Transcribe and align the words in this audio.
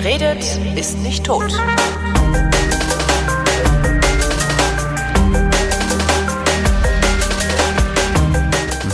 Wer 0.00 0.12
redet, 0.12 0.44
ist 0.76 0.96
nicht 0.98 1.24
tot. 1.24 1.52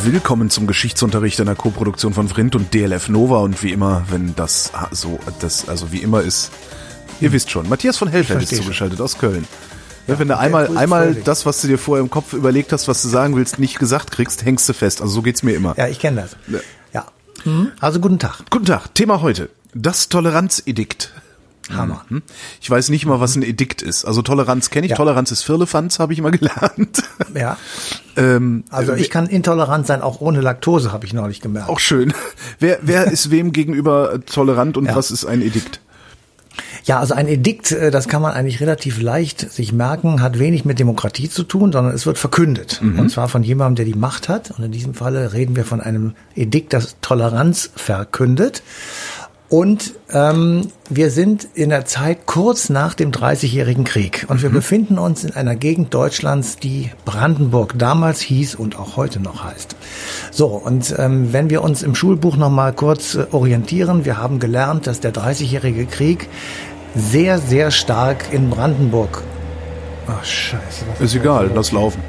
Willkommen 0.02 0.48
zum 0.48 0.66
Geschichtsunterricht 0.66 1.42
einer 1.42 1.54
Koproduktion 1.56 2.14
von 2.14 2.28
Vrindt 2.28 2.56
und 2.56 2.72
DLF 2.72 3.10
Nova 3.10 3.40
und 3.40 3.62
wie 3.62 3.72
immer, 3.72 4.06
wenn 4.08 4.34
das 4.34 4.72
so, 4.92 5.20
das, 5.40 5.68
also 5.68 5.92
wie 5.92 5.98
immer 5.98 6.22
ist, 6.22 6.50
ihr 7.20 7.32
wisst 7.32 7.50
schon, 7.50 7.68
Matthias 7.68 7.98
von 7.98 8.08
Hellfeld 8.08 8.50
ist 8.50 8.56
zugeschaltet 8.56 9.02
aus 9.02 9.18
Köln. 9.18 9.46
Ja, 10.06 10.18
wenn 10.18 10.28
du 10.28 10.38
einmal, 10.38 10.74
einmal 10.74 11.14
das, 11.14 11.44
was 11.44 11.60
du 11.60 11.68
dir 11.68 11.76
vorher 11.76 12.02
im 12.02 12.08
Kopf 12.08 12.32
überlegt 12.32 12.72
hast, 12.72 12.88
was 12.88 13.02
du 13.02 13.08
sagen 13.08 13.36
willst, 13.36 13.58
nicht 13.58 13.78
gesagt 13.78 14.10
kriegst, 14.10 14.46
hängst 14.46 14.66
du 14.70 14.72
fest. 14.72 15.02
Also 15.02 15.16
so 15.16 15.20
geht's 15.22 15.42
mir 15.42 15.54
immer. 15.54 15.74
Ja, 15.76 15.86
ich 15.86 15.98
kenne 15.98 16.22
das. 16.22 16.36
Ja. 16.94 17.04
Mhm. 17.44 17.72
Also 17.78 18.00
guten 18.00 18.18
Tag. 18.18 18.38
Guten 18.48 18.64
Tag. 18.64 18.94
Thema 18.94 19.20
heute. 19.20 19.50
Das 19.74 20.08
Toleranzedikt. 20.08 21.12
Hammer. 21.74 22.04
Mhm. 22.10 22.22
Ich 22.60 22.68
weiß 22.70 22.90
nicht 22.90 23.06
mal, 23.06 23.20
was 23.20 23.36
ein 23.36 23.42
Edikt 23.42 23.80
ist. 23.80 24.04
Also 24.04 24.20
Toleranz 24.20 24.68
kenne 24.68 24.84
ich. 24.86 24.90
Ja. 24.90 24.96
Toleranz 24.96 25.30
ist 25.30 25.42
Firlefanz, 25.42 25.98
habe 25.98 26.12
ich 26.12 26.20
mal 26.20 26.30
gelernt. 26.38 27.02
Ja. 27.34 27.56
ähm, 28.16 28.64
Also 28.70 28.92
ich 28.92 29.08
kann 29.08 29.26
intolerant 29.26 29.86
sein, 29.86 30.02
auch 30.02 30.20
ohne 30.20 30.42
Laktose, 30.42 30.92
habe 30.92 31.06
ich 31.06 31.14
neulich 31.14 31.40
gemerkt. 31.40 31.70
auch 31.70 31.80
schön. 31.80 32.12
Wer, 32.58 32.78
wer 32.82 33.04
ist 33.10 33.30
wem 33.30 33.52
gegenüber 33.52 34.20
tolerant 34.26 34.76
und 34.76 34.86
Ja. 34.86 34.94
was 34.96 35.10
ist 35.10 35.24
ein 35.24 35.40
Edikt? 35.40 35.80
Ja, 36.84 36.98
also 37.00 37.14
ein 37.14 37.26
Edikt, 37.28 37.72
äh, 37.72 37.90
das 37.90 38.08
kann 38.08 38.20
man 38.20 38.32
eigentlich 38.34 38.60
relativ 38.60 39.00
leicht 39.00 39.50
sich 39.50 39.72
merken, 39.72 40.20
hat 40.20 40.38
wenig 40.38 40.66
mit 40.66 40.78
Demokratie 40.78 41.30
zu 41.30 41.44
tun, 41.44 41.72
sondern 41.72 41.94
es 41.94 42.04
wird 42.04 42.18
verkündet. 42.18 42.80
Und 42.82 43.08
zwar 43.10 43.28
von 43.28 43.42
jemandem, 43.42 43.76
der 43.76 43.84
die 43.86 43.98
Macht 43.98 44.28
hat. 44.28 44.50
Und 44.56 44.64
in 44.64 44.70
diesem 44.70 44.92
Falle 44.94 45.32
reden 45.32 45.56
wir 45.56 45.64
von 45.64 45.80
einem 45.80 46.12
Edikt, 46.36 46.74
das 46.74 46.96
Toleranz 47.00 47.70
verkündet. 47.74 48.62
Und 49.50 49.94
ähm, 50.10 50.68
wir 50.88 51.10
sind 51.10 51.46
in 51.54 51.68
der 51.68 51.84
Zeit 51.84 52.26
kurz 52.26 52.70
nach 52.70 52.94
dem 52.94 53.12
Dreißigjährigen 53.12 53.84
Krieg. 53.84 54.26
Und 54.28 54.42
wir 54.42 54.48
befinden 54.48 54.98
uns 54.98 55.22
in 55.22 55.34
einer 55.34 55.54
Gegend 55.54 55.92
Deutschlands, 55.92 56.56
die 56.56 56.90
Brandenburg 57.04 57.74
damals 57.78 58.20
hieß 58.20 58.54
und 58.54 58.78
auch 58.78 58.96
heute 58.96 59.20
noch 59.20 59.44
heißt. 59.44 59.76
So, 60.30 60.46
und 60.46 60.94
ähm, 60.98 61.32
wenn 61.32 61.50
wir 61.50 61.62
uns 61.62 61.82
im 61.82 61.94
Schulbuch 61.94 62.36
noch 62.36 62.50
mal 62.50 62.72
kurz 62.72 63.14
äh, 63.14 63.26
orientieren, 63.32 64.04
wir 64.04 64.16
haben 64.16 64.40
gelernt, 64.40 64.86
dass 64.86 65.00
der 65.00 65.12
Dreißigjährige 65.12 65.86
Krieg 65.86 66.28
sehr, 66.96 67.38
sehr 67.38 67.70
stark 67.70 68.32
in 68.32 68.50
Brandenburg. 68.50 69.22
Ach, 70.06 70.24
scheiße. 70.24 70.84
Ist 71.00 71.14
egal, 71.14 71.50
lass 71.54 71.70
laufen. 71.70 72.02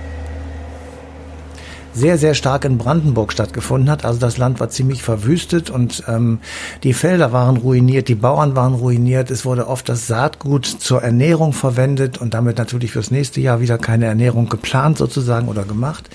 Sehr, 1.95 2.17
sehr 2.17 2.33
stark 2.33 2.65
in 2.65 2.77
Brandenburg 2.77 3.31
stattgefunden 3.31 3.89
hat. 3.89 4.05
Also 4.05 4.19
das 4.19 4.37
Land 4.37 4.59
war 4.59 4.69
ziemlich 4.69 5.01
verwüstet 5.01 5.69
und 5.69 6.03
ähm, 6.07 6.39
die 6.83 6.93
Felder 6.93 7.31
waren 7.31 7.57
ruiniert, 7.57 8.09
die 8.09 8.15
Bauern 8.15 8.55
waren 8.55 8.73
ruiniert. 8.73 9.31
Es 9.31 9.45
wurde 9.45 9.67
oft 9.67 9.87
das 9.87 10.05
Saatgut 10.05 10.65
zur 10.65 11.01
Ernährung 11.01 11.53
verwendet 11.53 12.17
und 12.17 12.33
damit 12.33 12.57
natürlich 12.57 12.91
fürs 12.91 13.11
nächste 13.11 13.39
Jahr 13.39 13.61
wieder 13.61 13.77
keine 13.77 14.05
Ernährung 14.05 14.49
geplant 14.49 14.97
sozusagen 14.97 15.47
oder 15.47 15.63
gemacht. 15.63 16.09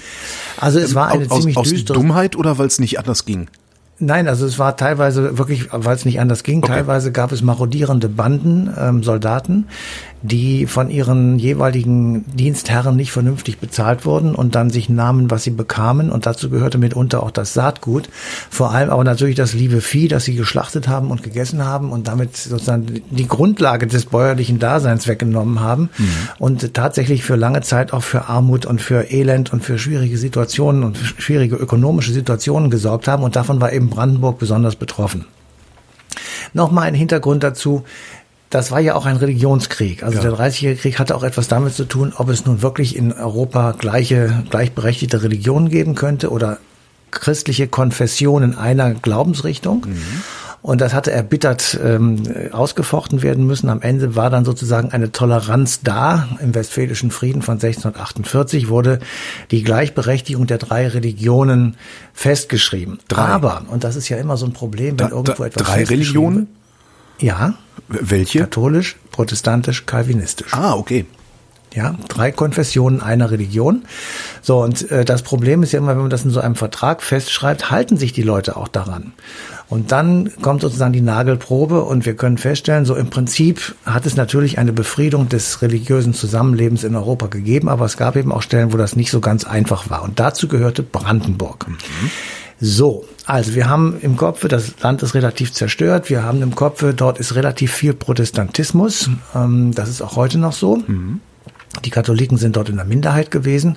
Also 0.59 0.79
es 0.79 0.95
war 0.95 1.09
eine 1.09 1.31
aus, 1.31 1.39
ziemlich 1.41 1.57
aus 1.57 1.71
düstere 1.71 1.99
Dummheit 1.99 2.37
oder 2.37 2.59
weil 2.59 2.67
es 2.67 2.79
nicht 2.79 2.99
anders 2.99 3.25
ging? 3.25 3.49
Nein, 4.03 4.29
also 4.29 4.47
es 4.47 4.59
war 4.59 4.77
teilweise 4.79 5.37
wirklich, 5.37 5.69
weil 5.73 5.95
es 5.95 6.07
nicht 6.07 6.21
anders 6.21 6.43
ging, 6.43 6.63
Okay. 6.63 6.73
teilweise 6.73 7.13
gab 7.13 7.33
es 7.33 7.43
marodierende 7.43 8.09
Banden, 8.09 8.71
ähm, 8.79 9.03
Soldaten, 9.03 9.67
die 10.23 10.67
von 10.67 10.91
ihren 10.91 11.39
jeweiligen 11.39 12.25
Dienstherren 12.35 12.97
nicht 12.97 13.13
vernünftig 13.13 13.59
bezahlt 13.59 14.05
wurden 14.05 14.35
und 14.35 14.55
dann 14.55 14.69
sich 14.71 14.89
nahmen, 14.89 15.31
was 15.31 15.45
sie 15.45 15.51
bekamen. 15.51 16.11
Und 16.11 16.27
dazu 16.27 16.51
gehörte 16.51 16.79
mitunter 16.79 17.23
auch 17.23 17.31
das 17.31 17.55
Saatgut. 17.55 18.09
Vor 18.51 18.71
allem 18.73 18.91
aber 18.91 19.05
natürlich 19.05 19.37
das 19.37 19.53
liebe 19.55 19.81
Vieh, 19.81 20.09
das 20.09 20.25
sie 20.25 20.35
geschlachtet 20.35 20.89
haben 20.89 21.11
und 21.11 21.23
gegessen 21.23 21.65
haben 21.65 21.91
und 21.93 22.09
damit 22.09 22.37
sozusagen 22.37 23.03
die 23.11 23.29
Grundlage 23.29 23.87
des 23.87 24.07
bäuerlichen 24.07 24.59
Daseins 24.59 25.09
weggenommen 25.09 25.61
haben 25.61 25.91
und 26.39 26.75
tatsächlich 26.75 27.23
für 27.23 27.37
lange 27.37 27.61
Zeit 27.63 27.93
auch 27.93 28.03
für 28.03 28.29
Armut 28.29 28.67
und 28.67 28.81
für 28.81 29.11
Elend 29.11 29.53
und 29.53 29.63
für 29.65 29.79
schwierige 29.79 30.17
Situationen 30.19 30.85
und 30.85 30.97
schwierige 30.99 31.57
ökonomische 31.57 32.13
Situationen 32.13 32.71
gesorgt 32.71 33.09
haben. 33.09 33.23
Und 33.23 33.37
davon 33.37 33.61
war 33.61 33.73
eben 33.73 33.90
Brandenburg 33.91 34.39
besonders 34.39 34.77
betroffen. 34.77 35.27
Nochmal 36.53 36.89
ein 36.89 36.95
Hintergrund 36.95 37.43
dazu. 37.43 37.85
Das 38.49 38.73
war 38.73 38.81
ja 38.81 38.97
auch 38.97 39.07
ein 39.07 39.17
Religionskrieg. 39.17 40.03
Also 40.03 40.21
der 40.21 40.33
30-jährige 40.33 40.81
Krieg 40.81 40.99
hatte 40.99 41.15
auch 41.15 41.23
etwas 41.23 41.47
damit 41.47 41.75
zu 41.75 41.85
tun, 41.85 42.13
ob 42.17 42.29
es 42.29 42.47
nun 42.47 42.63
wirklich 42.63 42.97
in 42.97 43.13
Europa 43.13 43.73
gleiche, 43.73 44.43
gleichberechtigte 44.51 45.23
Religionen 45.23 45.69
geben 45.69 45.95
könnte 45.95 46.31
oder 46.31 46.59
christliche 47.13 47.69
Konfessionen 47.69 48.57
einer 48.59 48.95
Glaubensrichtung. 48.95 49.87
Und 50.63 50.83
das 50.83 50.93
hatte 50.93 51.11
erbittert 51.11 51.79
ähm, 51.83 52.23
ausgefochten 52.53 53.23
werden 53.23 53.47
müssen. 53.47 53.71
Am 53.71 53.81
Ende 53.81 54.15
war 54.15 54.29
dann 54.29 54.45
sozusagen 54.45 54.93
eine 54.93 55.11
Toleranz 55.11 55.81
da. 55.83 56.29
Im 56.43 56.55
Westfälischen 56.55 57.11
Frieden 57.11 57.41
von 57.41 57.55
1648 57.55 58.69
wurde 58.69 58.99
die 59.51 59.63
Gleichberechtigung 59.63 60.47
der 60.47 60.59
drei 60.59 60.87
Religionen 60.89 61.77
festgeschrieben. 62.13 62.99
Drei. 63.09 63.23
Aber, 63.23 63.63
und 63.71 63.85
das 63.85 63.97
ist 63.97 64.11
ja 64.11 64.19
immer 64.19 64.37
so 64.37 64.45
ein 64.45 64.53
Problem, 64.53 64.91
wenn 64.99 65.09
Da- 65.09 65.09
irgendwo 65.09 65.33
da- 65.43 65.47
etwas 65.47 65.67
drei 65.67 65.85
Religionen? 65.85 66.49
Ja, 67.19 67.55
Welche? 67.89 68.41
katholisch, 68.41 68.97
protestantisch, 69.13 69.87
kalvinistisch. 69.87 70.53
Ah, 70.53 70.75
okay. 70.75 71.07
Ja, 71.73 71.95
drei 72.09 72.33
Konfessionen 72.33 73.01
einer 73.01 73.31
Religion. 73.31 73.85
So, 74.43 74.63
und 74.63 74.91
äh, 74.91 75.05
das 75.05 75.23
Problem 75.23 75.63
ist 75.63 75.73
ja 75.73 75.79
immer, 75.79 75.91
wenn 75.93 76.01
man 76.03 76.11
das 76.11 76.25
in 76.25 76.31
so 76.33 76.41
einem 76.41 76.57
Vertrag 76.57 77.01
festschreibt, 77.03 77.71
halten 77.71 77.97
sich 77.97 78.13
die 78.13 78.23
Leute 78.23 78.57
auch 78.57 78.67
daran. 78.69 79.13
Und 79.71 79.93
dann 79.93 80.31
kommt 80.43 80.63
sozusagen 80.63 80.93
die 80.93 81.01
Nagelprobe 81.01 81.83
und 81.83 82.05
wir 82.05 82.17
können 82.17 82.39
feststellen, 82.39 82.85
so 82.85 82.97
im 82.97 83.09
Prinzip 83.09 83.77
hat 83.87 84.05
es 84.05 84.17
natürlich 84.17 84.59
eine 84.59 84.73
Befriedung 84.73 85.29
des 85.29 85.63
religiösen 85.63 86.13
Zusammenlebens 86.13 86.83
in 86.83 86.97
Europa 86.97 87.29
gegeben, 87.29 87.69
aber 87.69 87.85
es 87.85 87.97
gab 87.97 88.17
eben 88.17 88.33
auch 88.33 88.43
Stellen, 88.43 88.73
wo 88.73 88.77
das 88.77 88.97
nicht 88.97 89.13
so 89.13 89.21
ganz 89.21 89.45
einfach 89.45 89.89
war. 89.89 90.03
Und 90.03 90.19
dazu 90.19 90.49
gehörte 90.49 90.83
Brandenburg. 90.83 91.67
So, 92.61 93.05
also 93.27 93.55
wir 93.55 93.71
haben 93.71 93.97
im 94.03 94.17
Kopf, 94.17 94.47
das 94.49 94.75
Land 94.83 95.05
ist 95.05 95.15
relativ 95.15 95.53
zerstört. 95.53 96.11
Wir 96.11 96.25
haben 96.25 96.43
im 96.43 96.57
Kopf, 96.57 96.85
dort 96.97 97.21
ist 97.21 97.37
relativ 97.37 97.73
viel 97.73 97.95
Protestantismus. 97.95 99.09
Ähm, 99.37 99.73
das 99.73 99.89
ist 99.89 100.03
auch 100.03 100.17
heute 100.17 100.39
noch 100.39 100.53
so. 100.53 100.83
Die 101.85 101.91
Katholiken 101.91 102.37
sind 102.37 102.57
dort 102.57 102.69
in 102.69 102.77
der 102.77 102.85
Minderheit 102.85 103.31
gewesen 103.31 103.77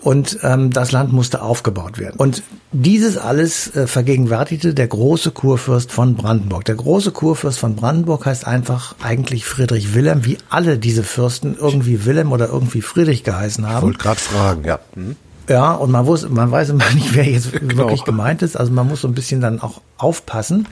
und 0.00 0.40
ähm, 0.42 0.72
das 0.72 0.90
Land 0.90 1.12
musste 1.12 1.40
aufgebaut 1.40 1.98
werden. 1.98 2.16
Und 2.18 2.42
dieses 2.72 3.18
alles 3.18 3.74
äh, 3.74 3.86
vergegenwärtigte 3.86 4.74
der 4.74 4.86
große 4.86 5.32
Kurfürst 5.32 5.90
von 5.90 6.14
Brandenburg. 6.14 6.64
Der 6.66 6.76
große 6.76 7.10
Kurfürst 7.10 7.58
von 7.58 7.74
Brandenburg 7.74 8.26
heißt 8.26 8.46
einfach 8.46 8.94
eigentlich 9.02 9.44
Friedrich 9.44 9.94
Wilhelm, 9.94 10.24
wie 10.24 10.38
alle 10.50 10.78
diese 10.78 11.02
Fürsten 11.02 11.56
irgendwie 11.58 12.04
Wilhelm 12.04 12.30
oder 12.30 12.48
irgendwie 12.48 12.80
Friedrich 12.82 13.24
geheißen 13.24 13.68
haben. 13.68 13.86
Wollte 13.86 13.98
gerade 13.98 14.20
fragen, 14.20 14.64
ja. 14.64 14.78
Hm. 14.94 15.16
Ja, 15.48 15.72
und 15.72 15.90
man 15.90 16.06
wusste, 16.06 16.28
man 16.28 16.52
weiß 16.52 16.68
immer 16.68 16.88
nicht, 16.94 17.12
wer 17.14 17.24
jetzt 17.28 17.52
Genau. 17.52 17.76
wirklich 17.76 18.04
gemeint 18.04 18.42
ist. 18.42 18.56
Also 18.56 18.70
man 18.72 18.86
muss 18.86 19.00
so 19.00 19.08
ein 19.08 19.14
bisschen 19.14 19.40
dann 19.40 19.60
auch 19.60 19.80
aufpassen. 19.98 20.68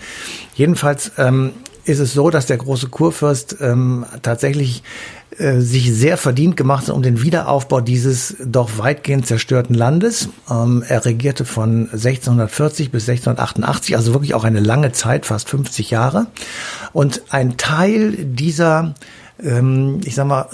Jedenfalls 0.54 1.10
ähm, 1.18 1.50
ist 1.88 1.98
es 1.98 2.12
so, 2.12 2.30
dass 2.30 2.46
der 2.46 2.58
große 2.58 2.88
Kurfürst 2.88 3.56
ähm, 3.60 4.04
tatsächlich 4.22 4.82
äh, 5.38 5.60
sich 5.60 5.92
sehr 5.92 6.16
verdient 6.16 6.56
gemacht 6.56 6.88
hat 6.88 6.94
um 6.94 7.02
den 7.02 7.22
Wiederaufbau 7.22 7.80
dieses 7.80 8.36
doch 8.44 8.78
weitgehend 8.78 9.26
zerstörten 9.26 9.74
Landes. 9.74 10.28
Ähm, 10.50 10.84
er 10.86 11.04
regierte 11.04 11.44
von 11.44 11.88
1640 11.92 12.90
bis 12.90 13.08
1688, 13.08 13.96
also 13.96 14.12
wirklich 14.12 14.34
auch 14.34 14.44
eine 14.44 14.60
lange 14.60 14.92
Zeit, 14.92 15.26
fast 15.26 15.48
50 15.48 15.90
Jahre. 15.90 16.26
Und 16.92 17.22
ein 17.30 17.56
Teil 17.56 18.12
dieser, 18.12 18.94
ähm, 19.42 20.00
ich 20.04 20.14
sag 20.14 20.26
mal, 20.26 20.46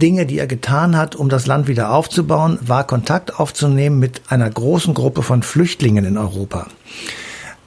Dinge, 0.00 0.26
die 0.26 0.38
er 0.38 0.46
getan 0.46 0.96
hat, 0.96 1.16
um 1.16 1.28
das 1.28 1.46
Land 1.46 1.66
wieder 1.66 1.92
aufzubauen, 1.92 2.58
war 2.62 2.86
Kontakt 2.86 3.40
aufzunehmen 3.40 3.98
mit 3.98 4.22
einer 4.28 4.48
großen 4.48 4.94
Gruppe 4.94 5.22
von 5.22 5.42
Flüchtlingen 5.42 6.04
in 6.04 6.16
Europa. 6.16 6.68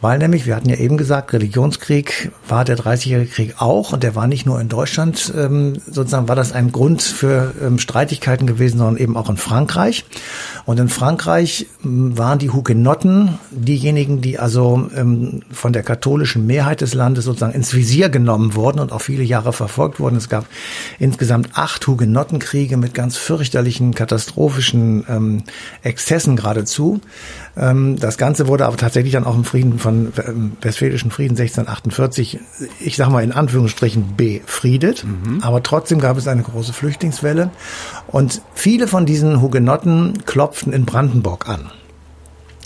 Weil 0.01 0.17
nämlich, 0.17 0.47
wir 0.47 0.55
hatten 0.55 0.67
ja 0.67 0.77
eben 0.77 0.97
gesagt, 0.97 1.31
Religionskrieg 1.31 2.31
war 2.47 2.65
der 2.65 2.75
30-jährige 2.75 3.29
Krieg 3.29 3.55
auch 3.59 3.93
und 3.93 4.01
der 4.01 4.15
war 4.15 4.25
nicht 4.25 4.47
nur 4.47 4.59
in 4.59 4.67
Deutschland, 4.67 5.31
ähm, 5.37 5.79
sozusagen 5.85 6.27
war 6.27 6.35
das 6.35 6.51
ein 6.53 6.71
Grund 6.71 7.03
für 7.03 7.53
ähm, 7.61 7.77
Streitigkeiten 7.77 8.47
gewesen, 8.47 8.79
sondern 8.79 8.97
eben 8.97 9.15
auch 9.15 9.29
in 9.29 9.37
Frankreich. 9.37 10.05
Und 10.65 10.79
in 10.79 10.89
Frankreich 10.89 11.67
ähm, 11.85 12.17
waren 12.17 12.39
die 12.39 12.49
Hugenotten 12.49 13.37
diejenigen, 13.51 14.21
die 14.21 14.39
also 14.39 14.89
ähm, 14.95 15.43
von 15.51 15.71
der 15.71 15.83
katholischen 15.83 16.47
Mehrheit 16.47 16.81
des 16.81 16.95
Landes 16.95 17.25
sozusagen 17.25 17.53
ins 17.53 17.75
Visier 17.75 18.09
genommen 18.09 18.55
wurden 18.55 18.79
und 18.79 18.91
auch 18.91 19.01
viele 19.01 19.23
Jahre 19.23 19.53
verfolgt 19.53 19.99
wurden. 19.99 20.15
Es 20.15 20.29
gab 20.29 20.45
insgesamt 20.97 21.49
acht 21.53 21.85
Hugenottenkriege 21.85 22.75
mit 22.75 22.95
ganz 22.95 23.17
fürchterlichen, 23.17 23.93
katastrophischen 23.93 25.05
ähm, 25.07 25.43
Exzessen 25.83 26.37
geradezu. 26.37 27.01
Ähm, 27.57 27.97
das 27.99 28.17
Ganze 28.17 28.47
wurde 28.47 28.65
aber 28.65 28.77
tatsächlich 28.77 29.13
dann 29.13 29.25
auch 29.25 29.35
im 29.35 29.43
Frieden 29.43 29.79
von 29.79 30.13
ähm, 30.25 30.53
Westfälischen 30.61 31.11
Frieden 31.11 31.37
1648, 31.37 32.39
ich 32.79 32.95
sag 32.95 33.09
mal 33.09 33.23
in 33.23 33.31
Anführungsstrichen, 33.31 34.15
befriedet. 34.15 35.05
Aber 35.41 35.63
trotzdem 35.63 35.99
gab 35.99 36.17
es 36.17 36.27
eine 36.27 36.43
große 36.43 36.73
Flüchtlingswelle. 36.73 37.51
Und 38.07 38.41
viele 38.53 38.87
von 38.87 39.05
diesen 39.05 39.41
Hugenotten 39.41 40.25
klopften 40.25 40.73
in 40.73 40.85
Brandenburg 40.85 41.47
an. 41.47 41.71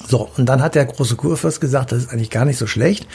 So, 0.08 0.30
und 0.38 0.48
dann 0.48 0.62
hat 0.62 0.76
der 0.76 0.86
große 0.86 1.16
Kurfürst 1.16 1.60
gesagt, 1.60 1.92
das 1.92 2.04
ist 2.04 2.12
eigentlich 2.12 2.30
gar 2.30 2.46
nicht 2.46 2.58
so 2.58 2.68
schlecht. 2.68 3.08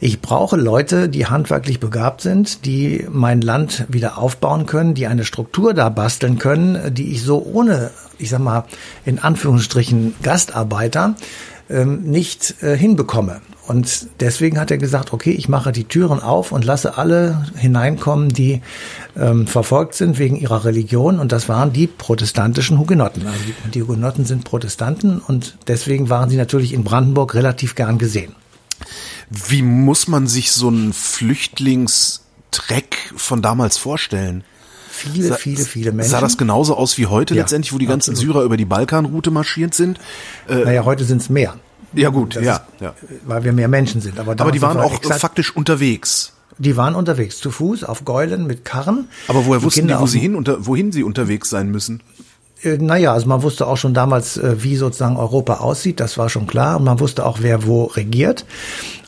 Ich 0.00 0.20
brauche 0.20 0.56
Leute, 0.56 1.08
die 1.08 1.26
handwerklich 1.26 1.80
begabt 1.80 2.20
sind, 2.20 2.64
die 2.64 3.06
mein 3.10 3.40
Land 3.40 3.84
wieder 3.88 4.18
aufbauen 4.18 4.66
können, 4.66 4.94
die 4.94 5.06
eine 5.06 5.24
Struktur 5.24 5.74
da 5.74 5.88
basteln 5.88 6.38
können, 6.38 6.94
die 6.94 7.12
ich 7.12 7.22
so 7.22 7.42
ohne, 7.42 7.90
ich 8.18 8.30
sag 8.30 8.40
mal, 8.40 8.64
in 9.04 9.18
Anführungsstrichen 9.18 10.14
Gastarbeiter 10.22 11.16
ähm, 11.68 12.02
nicht 12.02 12.62
äh, 12.62 12.76
hinbekomme. 12.76 13.40
Und 13.66 14.06
deswegen 14.20 14.60
hat 14.60 14.70
er 14.70 14.78
gesagt, 14.78 15.12
okay, 15.12 15.32
ich 15.32 15.48
mache 15.48 15.72
die 15.72 15.82
Türen 15.84 16.20
auf 16.20 16.52
und 16.52 16.64
lasse 16.64 16.96
alle 16.98 17.46
hineinkommen, 17.56 18.28
die 18.28 18.62
ähm, 19.16 19.48
verfolgt 19.48 19.94
sind 19.94 20.18
wegen 20.18 20.36
ihrer 20.36 20.64
Religion. 20.64 21.18
Und 21.18 21.32
das 21.32 21.48
waren 21.48 21.72
die 21.72 21.88
protestantischen 21.88 22.78
Hugenotten. 22.78 23.26
Also 23.26 23.40
die, 23.44 23.54
die 23.70 23.82
Hugenotten 23.82 24.24
sind 24.24 24.44
Protestanten 24.44 25.18
und 25.18 25.58
deswegen 25.66 26.10
waren 26.10 26.30
sie 26.30 26.36
natürlich 26.36 26.72
in 26.72 26.84
Brandenburg 26.84 27.34
relativ 27.34 27.74
gern 27.74 27.98
gesehen. 27.98 28.36
Wie 29.30 29.62
muss 29.62 30.06
man 30.06 30.28
sich 30.28 30.52
so 30.52 30.68
einen 30.68 30.92
Flüchtlingstreck 30.92 32.96
von 33.16 33.42
damals 33.42 33.78
vorstellen? 33.78 34.44
Viele, 34.88 35.34
viele, 35.34 35.64
viele 35.64 35.92
Menschen. 35.92 36.12
Sah 36.12 36.20
das 36.20 36.38
genauso 36.38 36.76
aus 36.76 36.96
wie 36.96 37.06
heute 37.06 37.34
ja, 37.34 37.42
letztendlich, 37.42 37.72
wo 37.72 37.78
die 37.78 37.86
ganzen 37.86 38.12
absolut. 38.12 38.34
Syrer 38.34 38.44
über 38.44 38.56
die 38.56 38.64
Balkanroute 38.64 39.30
marschiert 39.30 39.74
sind? 39.74 39.98
Äh, 40.48 40.64
naja, 40.64 40.84
heute 40.84 41.04
sind 41.04 41.20
es 41.20 41.28
mehr. 41.28 41.56
Ja 41.92 42.10
gut, 42.10 42.34
ja, 42.34 42.56
ist, 42.56 42.62
ja. 42.80 42.94
Weil 43.24 43.44
wir 43.44 43.52
mehr 43.52 43.68
Menschen 43.68 44.00
sind. 44.00 44.18
Aber, 44.18 44.32
Aber 44.32 44.52
die 44.52 44.62
waren 44.62 44.78
auch 44.78 44.94
exakt, 44.94 45.20
faktisch 45.20 45.54
unterwegs. 45.54 46.32
Die 46.58 46.76
waren 46.76 46.94
unterwegs, 46.94 47.38
zu 47.38 47.50
Fuß, 47.50 47.84
auf 47.84 48.04
Gäulen, 48.04 48.46
mit 48.46 48.64
Karren. 48.64 49.08
Aber 49.28 49.44
woher 49.46 49.62
wussten 49.62 49.80
Kinder 49.80 49.96
die, 49.96 50.02
wo 50.02 50.06
sie 50.06 50.18
hin, 50.18 50.34
unter, 50.34 50.66
wohin 50.66 50.90
sie 50.90 51.02
unterwegs 51.02 51.50
sein 51.50 51.70
müssen? 51.70 52.02
Äh, 52.62 52.78
naja, 52.78 53.12
also 53.12 53.26
man 53.26 53.42
wusste 53.42 53.66
auch 53.66 53.76
schon 53.76 53.94
damals, 53.94 54.36
äh, 54.36 54.62
wie 54.62 54.76
sozusagen 54.76 55.16
Europa 55.16 55.54
aussieht, 55.54 56.00
das 56.00 56.16
war 56.16 56.28
schon 56.28 56.46
klar. 56.46 56.78
Und 56.78 56.84
man 56.84 57.00
wusste 57.00 57.26
auch, 57.26 57.38
wer 57.40 57.66
wo 57.66 57.84
regiert. 57.84 58.46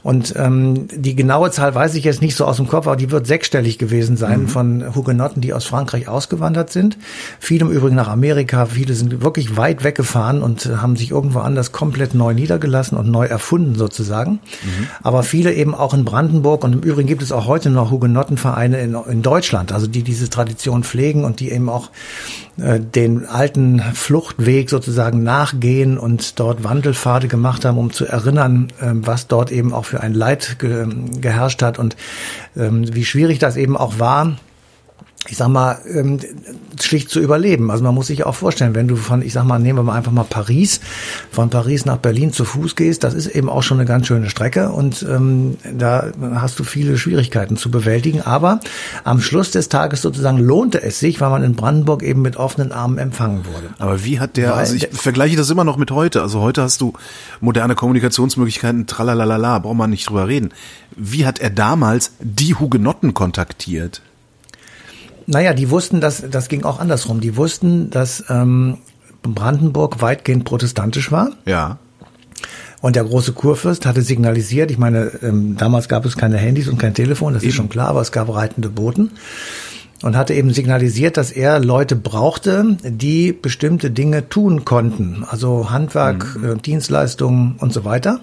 Und 0.09 0.33
ähm, 0.39 0.89
die 0.91 1.15
genaue 1.15 1.51
Zahl 1.51 1.75
weiß 1.75 1.95
ich 1.95 2.05
jetzt 2.05 2.23
nicht 2.23 2.35
so 2.35 2.47
aus 2.47 2.57
dem 2.57 2.67
Kopf, 2.67 2.87
aber 2.87 2.97
die 2.97 3.11
wird 3.11 3.27
sechsstellig 3.27 3.77
gewesen 3.77 4.17
sein 4.17 4.45
mhm. 4.45 4.49
von 4.49 4.95
Hugenotten, 4.95 5.43
die 5.43 5.53
aus 5.53 5.67
Frankreich 5.67 6.09
ausgewandert 6.09 6.73
sind. 6.73 6.97
Viele 7.39 7.67
im 7.67 7.71
Übrigen 7.71 7.95
nach 7.95 8.09
Amerika, 8.09 8.65
viele 8.65 8.95
sind 8.95 9.23
wirklich 9.23 9.59
weit 9.59 9.85
weggefahren 9.85 10.41
und 10.41 10.65
äh, 10.65 10.77
haben 10.77 10.97
sich 10.97 11.11
irgendwo 11.11 11.41
anders 11.41 11.73
komplett 11.73 12.15
neu 12.15 12.33
niedergelassen 12.33 12.97
und 12.97 13.11
neu 13.11 13.27
erfunden 13.27 13.75
sozusagen. 13.75 14.41
Mhm. 14.63 14.87
Aber 15.03 15.25
viele 15.25 15.53
eben 15.53 15.75
auch 15.75 15.93
in 15.93 16.07
Brandenburg 16.07 16.65
und 16.65 16.73
im 16.73 16.81
Übrigen 16.81 17.07
gibt 17.07 17.21
es 17.21 17.31
auch 17.31 17.47
heute 17.47 17.69
noch 17.69 17.91
Hugenottenvereine 17.91 18.81
in, 18.81 18.95
in 19.11 19.21
Deutschland, 19.21 19.73
also 19.73 19.87
die 19.87 20.05
diese 20.05 20.31
Tradition 20.31 20.85
pflegen 20.85 21.25
und 21.25 21.41
die 21.41 21.51
eben 21.51 21.69
auch 21.69 21.91
äh, 22.57 22.81
den 22.81 23.27
alten 23.27 23.81
Fluchtweg 23.93 24.71
sozusagen 24.71 25.23
nachgehen 25.23 25.99
und 25.99 26.41
dort 26.41 26.65
Wandelpfade 26.65 27.29
gemacht 27.29 27.65
haben, 27.65 27.79
um 27.79 27.93
zu 27.93 28.07
erinnern, 28.07 28.73
äh, 28.81 28.87
was 28.95 29.27
dort 29.27 29.53
eben 29.53 29.73
auch 29.75 29.85
für 29.85 29.98
ein 29.99 30.15
Leid 30.15 30.59
ge 30.59 30.87
geherrscht 31.21 31.63
hat 31.63 31.79
und 31.79 31.97
ähm, 32.57 32.95
wie 32.95 33.05
schwierig 33.05 33.39
das 33.39 33.57
eben 33.57 33.77
auch 33.77 33.99
war, 33.99 34.37
ich 35.31 35.37
sag 35.37 35.49
mal, 35.49 35.79
ähm, 35.93 36.19
schlicht 36.81 37.11
zu 37.11 37.21
überleben. 37.21 37.71
Also 37.71 37.85
man 37.85 37.95
muss 37.95 38.07
sich 38.07 38.25
auch 38.25 38.35
vorstellen, 38.35 38.75
wenn 38.75 38.89
du 38.89 38.97
von, 38.97 39.23
ich 39.23 39.33
sag 39.33 39.45
mal, 39.45 39.59
nehmen 39.59 39.79
wir 39.79 39.83
mal 39.83 39.95
einfach 39.95 40.13
mal 40.13 40.25
Paris, 40.25 40.81
von 41.31 41.51
Paris 41.51 41.85
nach 41.85 41.99
Berlin 41.99 42.33
zu 42.33 42.45
Fuß 42.45 42.77
gehst, 42.77 43.05
das 43.05 43.15
ist 43.15 43.27
eben 43.27 43.49
auch 43.49 43.63
schon 43.63 43.79
eine 43.79 43.87
ganz 43.87 44.07
schöne 44.07 44.31
Strecke 44.31 44.71
und 44.71 45.05
ähm, 45.09 45.59
da 45.77 46.13
hast 46.35 46.59
du 46.59 46.65
viele 46.65 46.97
Schwierigkeiten 46.97 47.57
zu 47.57 47.71
bewältigen. 47.71 48.23
Aber 48.23 48.61
am 49.05 49.21
Schluss 49.21 49.51
des 49.51 49.69
Tages 49.69 50.03
sozusagen 50.03 50.39
lohnte 50.39 50.83
es 50.83 50.99
sich, 50.99 51.21
weil 51.21 51.31
man 51.31 51.43
in 51.43 51.55
Brandenburg 51.55 52.03
eben 52.03 52.23
mit 52.23 52.37
offenen 52.37 52.73
Armen 52.73 52.99
empfangen 52.99 53.45
wurde. 53.45 53.71
Aber 53.79 54.05
wie 54.05 54.21
hat 54.21 54.37
der, 54.37 54.51
weil 54.51 54.59
also 54.59 54.75
ich 54.75 54.89
vergleiche 54.93 55.37
das 55.37 55.51
immer 55.51 55.65
noch 55.65 55.77
mit 55.77 55.91
heute. 55.91 56.23
Also 56.23 56.41
heute 56.41 56.63
hast 56.63 56.81
du 56.81 56.95
moderne 57.41 57.75
Kommunikationsmöglichkeiten, 57.75 58.87
tralalala, 58.87 59.59
braucht 59.59 59.77
man 59.77 59.91
nicht 59.91 60.09
drüber 60.09 60.27
reden. 60.27 60.51
Wie 60.97 61.27
hat 61.27 61.39
er 61.39 61.51
damals 61.51 62.13
die 62.21 62.55
Hugenotten 62.55 63.15
kontaktiert? 63.15 64.03
Naja, 65.31 65.53
die 65.53 65.69
wussten, 65.69 66.01
dass 66.01 66.25
das 66.31 66.49
ging 66.49 66.65
auch 66.65 66.81
andersrum. 66.81 67.21
Die 67.21 67.37
wussten, 67.37 67.91
dass 67.91 68.25
ähm, 68.31 68.79
Brandenburg 69.23 70.01
weitgehend 70.01 70.47
protestantisch 70.47 71.13
war. 71.13 71.33
Ja. 71.45 71.77
Und 72.81 72.97
der 72.97 73.05
große 73.05 73.35
Kurfürst 73.35 73.85
hatte 73.85 74.01
signalisiert, 74.01 74.71
ich 74.71 74.79
meine, 74.79 75.11
ähm, 75.23 75.57
damals 75.59 75.91
gab 75.91 76.07
es 76.07 76.17
keine 76.17 76.39
Handys 76.39 76.67
und 76.67 76.79
kein 76.79 76.95
Telefon, 76.95 77.35
das 77.35 77.43
eben. 77.43 77.51
ist 77.51 77.57
schon 77.57 77.69
klar, 77.69 77.89
aber 77.89 78.01
es 78.01 78.11
gab 78.11 78.35
reitende 78.35 78.71
Boten. 78.71 79.11
Und 80.01 80.17
hatte 80.17 80.33
eben 80.33 80.55
signalisiert, 80.55 81.19
dass 81.19 81.31
er 81.31 81.59
Leute 81.59 81.95
brauchte, 81.95 82.79
die 82.83 83.33
bestimmte 83.35 83.91
Dinge 83.91 84.31
tun 84.31 84.65
konnten. 84.65 85.27
Also 85.29 85.71
Handwerk, 85.71 86.37
mhm. 86.37 86.53
äh, 86.53 86.57
Dienstleistungen 86.57 87.57
und 87.59 87.75
so 87.75 87.85
weiter. 87.85 88.21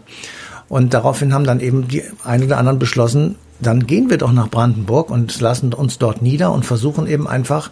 Und 0.70 0.96
daraufhin 0.96 1.36
haben 1.36 1.44
dann 1.44 1.60
eben 1.60 1.88
die 1.88 2.02
ein 2.24 2.44
oder 2.44 2.58
anderen 2.58 2.80
beschlossen, 2.80 3.36
dann 3.60 3.88
gehen 3.88 4.10
wir 4.10 4.18
doch 4.18 4.32
nach 4.32 4.50
Brandenburg 4.50 5.10
und 5.10 5.40
lassen 5.40 5.74
uns 5.74 5.98
dort 5.98 6.22
nieder 6.22 6.52
und 6.52 6.66
versuchen 6.66 7.08
eben 7.08 7.28
einfach 7.28 7.72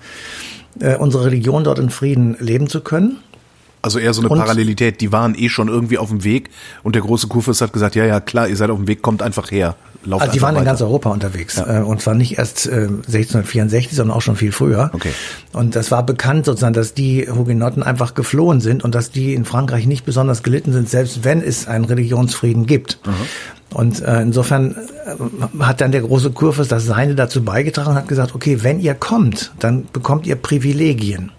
äh, 0.79 0.95
unsere 0.95 1.25
Religion 1.25 1.63
dort 1.63 1.79
in 1.79 1.89
Frieden 1.89 2.35
leben 2.39 2.67
zu 2.67 2.81
können. 2.81 3.17
Also 3.81 3.99
eher 3.99 4.13
so 4.13 4.21
eine 4.21 4.29
und, 4.29 4.39
Parallelität, 4.39 5.01
die 5.01 5.11
waren 5.11 5.35
eh 5.35 5.49
schon 5.49 5.67
irgendwie 5.67 5.97
auf 5.97 6.07
dem 6.07 6.23
Weg 6.23 6.49
und 6.83 6.95
der 6.95 7.01
große 7.01 7.27
Kurfürst 7.27 7.59
hat 7.59 7.73
gesagt, 7.73 7.95
ja, 7.95 8.05
ja, 8.05 8.21
klar, 8.21 8.47
ihr 8.47 8.55
seid 8.55 8.69
auf 8.69 8.77
dem 8.77 8.87
Weg, 8.87 9.01
kommt 9.01 9.21
einfach 9.21 9.51
her. 9.51 9.75
Lauft 10.05 10.21
also 10.21 10.33
die 10.33 10.41
waren 10.41 10.55
weiter. 10.55 10.63
in 10.63 10.65
ganz 10.65 10.81
Europa 10.81 11.09
unterwegs 11.09 11.55
ja. 11.57 11.79
äh, 11.79 11.81
und 11.81 12.01
zwar 12.01 12.13
nicht 12.13 12.37
erst 12.37 12.65
äh, 12.65 12.87
1664, 12.87 13.95
sondern 13.95 14.15
auch 14.15 14.21
schon 14.21 14.35
viel 14.35 14.51
früher. 14.51 14.89
Okay. 14.93 15.11
Und 15.53 15.75
das 15.75 15.91
war 15.91 16.05
bekannt 16.05 16.45
sozusagen, 16.45 16.73
dass 16.73 16.93
die 16.93 17.29
Hugenotten 17.29 17.83
einfach 17.83 18.13
geflohen 18.13 18.59
sind 18.61 18.83
und 18.83 18.95
dass 18.95 19.11
die 19.11 19.33
in 19.33 19.45
Frankreich 19.45 19.85
nicht 19.85 20.05
besonders 20.05 20.43
gelitten 20.43 20.73
sind, 20.73 20.89
selbst 20.89 21.23
wenn 21.23 21.41
es 21.41 21.67
einen 21.67 21.85
Religionsfrieden 21.85 22.65
gibt. 22.65 22.99
Mhm. 23.05 23.11
Und 23.73 24.01
äh, 24.01 24.21
insofern 24.21 24.75
äh, 25.05 25.63
hat 25.63 25.81
dann 25.81 25.91
der 25.91 26.01
große 26.01 26.31
Kurfürst 26.31 26.71
das 26.71 26.85
Seine 26.85 27.15
dazu 27.15 27.43
beigetragen 27.43 27.91
und 27.91 27.95
hat 27.95 28.07
gesagt, 28.07 28.35
okay, 28.35 28.63
wenn 28.63 28.79
ihr 28.79 28.93
kommt, 28.93 29.51
dann 29.59 29.85
bekommt 29.91 30.27
ihr 30.27 30.35
Privilegien. 30.35 31.31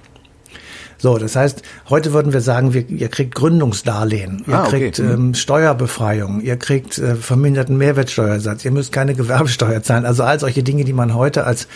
So, 1.05 1.19
das 1.19 1.37
heißt, 1.37 1.61
heute 1.91 2.15
würden 2.15 2.33
wir 2.33 2.41
sagen, 2.41 2.73
wir, 2.73 2.89
ihr 2.89 3.09
kriegt 3.09 3.35
Gründungsdarlehen, 3.35 4.43
ihr 4.47 4.55
ah, 4.55 4.63
okay. 4.63 4.79
kriegt 4.79 4.99
mhm. 5.01 5.11
ähm, 5.11 5.35
Steuerbefreiung, 5.35 6.41
ihr 6.41 6.57
kriegt 6.57 6.97
äh, 6.97 7.15
verminderten 7.17 7.77
Mehrwertsteuersatz, 7.77 8.65
ihr 8.65 8.71
müsst 8.71 8.91
keine 8.91 9.15
Gewerbesteuer 9.15 9.83
zahlen. 9.83 10.07
Also 10.07 10.23
all 10.23 10.41
solche 10.41 10.63
Dinge, 10.63 10.85
die 10.85 10.95
man 10.95 11.15
heute 11.15 11.45
als 11.45 11.69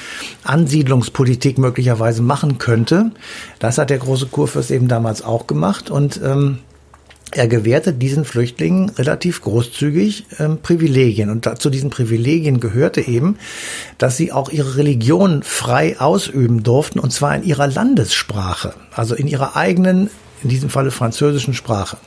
Ansiedlungspolitik 0.44 1.58
möglicherweise 1.58 2.22
machen 2.22 2.56
könnte. 2.56 3.11
Das 3.58 3.76
hat 3.76 3.90
der 3.90 3.99
große 3.99 4.26
Kurfürst 4.26 4.70
eben 4.70 4.88
damals 4.88 5.20
auch 5.22 5.46
gemacht 5.46 5.90
und 5.90 6.19
ähm, 6.25 6.61
er 7.32 7.49
gewährte 7.49 7.92
diesen 7.92 8.25
Flüchtlingen 8.25 8.90
relativ 8.90 9.42
großzügig 9.42 10.26
ähm, 10.38 10.58
Privilegien. 10.62 11.30
Und 11.30 11.61
zu 11.61 11.70
diesen 11.70 11.90
Privilegien 11.90 12.61
gehörte 12.61 13.00
eben, 13.00 13.37
dass 13.99 14.16
sie 14.16 14.32
auch 14.32 14.50
ihre 14.50 14.76
Religion 14.76 15.42
frei 15.42 16.00
ausüben 16.00 16.62
durften, 16.62 16.99
und 16.99 17.12
zwar 17.12 17.35
in 17.37 17.44
ihrer 17.44 17.66
Landessprache, 17.66 18.75
also 18.94 19.14
in 19.14 19.26
ihrer 19.26 19.56
eigenen, 19.56 20.11
in 20.42 20.49
diesem 20.49 20.70
Falle 20.70 20.90
französischen 20.90 21.54
Sprache. 21.54 21.99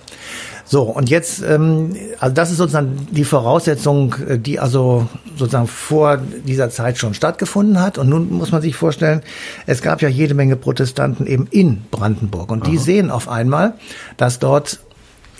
So, 0.71 0.83
und 0.83 1.09
jetzt, 1.09 1.43
ähm, 1.43 1.97
also 2.19 2.33
das 2.33 2.49
ist 2.49 2.55
sozusagen 2.55 3.07
die 3.11 3.25
Voraussetzung, 3.25 4.15
äh, 4.25 4.39
die 4.39 4.57
also 4.57 5.09
sozusagen 5.35 5.67
vor 5.67 6.17
dieser 6.47 6.69
Zeit 6.69 6.97
schon 6.97 7.13
stattgefunden 7.13 7.81
hat. 7.81 7.97
Und 7.97 8.07
nun 8.07 8.31
muss 8.31 8.53
man 8.53 8.61
sich 8.61 8.75
vorstellen, 8.77 9.21
es 9.67 9.81
gab 9.81 10.01
ja 10.01 10.07
jede 10.07 10.33
Menge 10.33 10.55
Protestanten 10.55 11.27
eben 11.27 11.47
in 11.51 11.81
Brandenburg. 11.91 12.51
Und 12.51 12.67
die 12.67 12.77
Aha. 12.77 12.83
sehen 12.83 13.11
auf 13.11 13.27
einmal, 13.27 13.73
dass 14.15 14.39
dort 14.39 14.79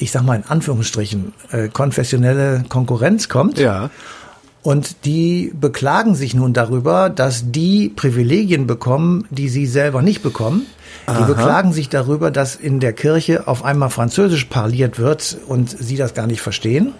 ich 0.02 0.12
sag 0.12 0.24
mal 0.24 0.36
in 0.36 0.44
Anführungsstrichen, 0.48 1.34
äh, 1.52 1.68
konfessionelle 1.68 2.64
Konkurrenz 2.68 3.30
kommt. 3.30 3.60
Ja. 3.60 3.90
Und 4.64 5.06
die 5.06 5.52
beklagen 5.60 6.16
sich 6.16 6.36
nun 6.36 6.54
darüber, 6.54 7.10
dass 7.10 7.52
die 7.52 7.90
Privilegien 7.90 8.68
bekommen, 8.68 9.26
die 9.30 9.50
sie 9.50 9.66
selber 9.66 10.02
nicht 10.02 10.22
bekommen. 10.22 10.68
Die 11.08 11.14
Aha. 11.14 11.26
beklagen 11.26 11.74
sich 11.74 11.90
darüber, 11.90 12.30
dass 12.30 12.56
in 12.56 12.80
der 12.80 12.94
Kirche 12.94 13.48
auf 13.48 13.66
einmal 13.66 13.90
Französisch 13.90 14.46
parliert 14.46 15.00
wird 15.00 15.38
und 15.48 15.70
sie 15.70 15.98
das 15.98 16.14
gar 16.14 16.28
nicht 16.28 16.42
verstehen. 16.42 16.94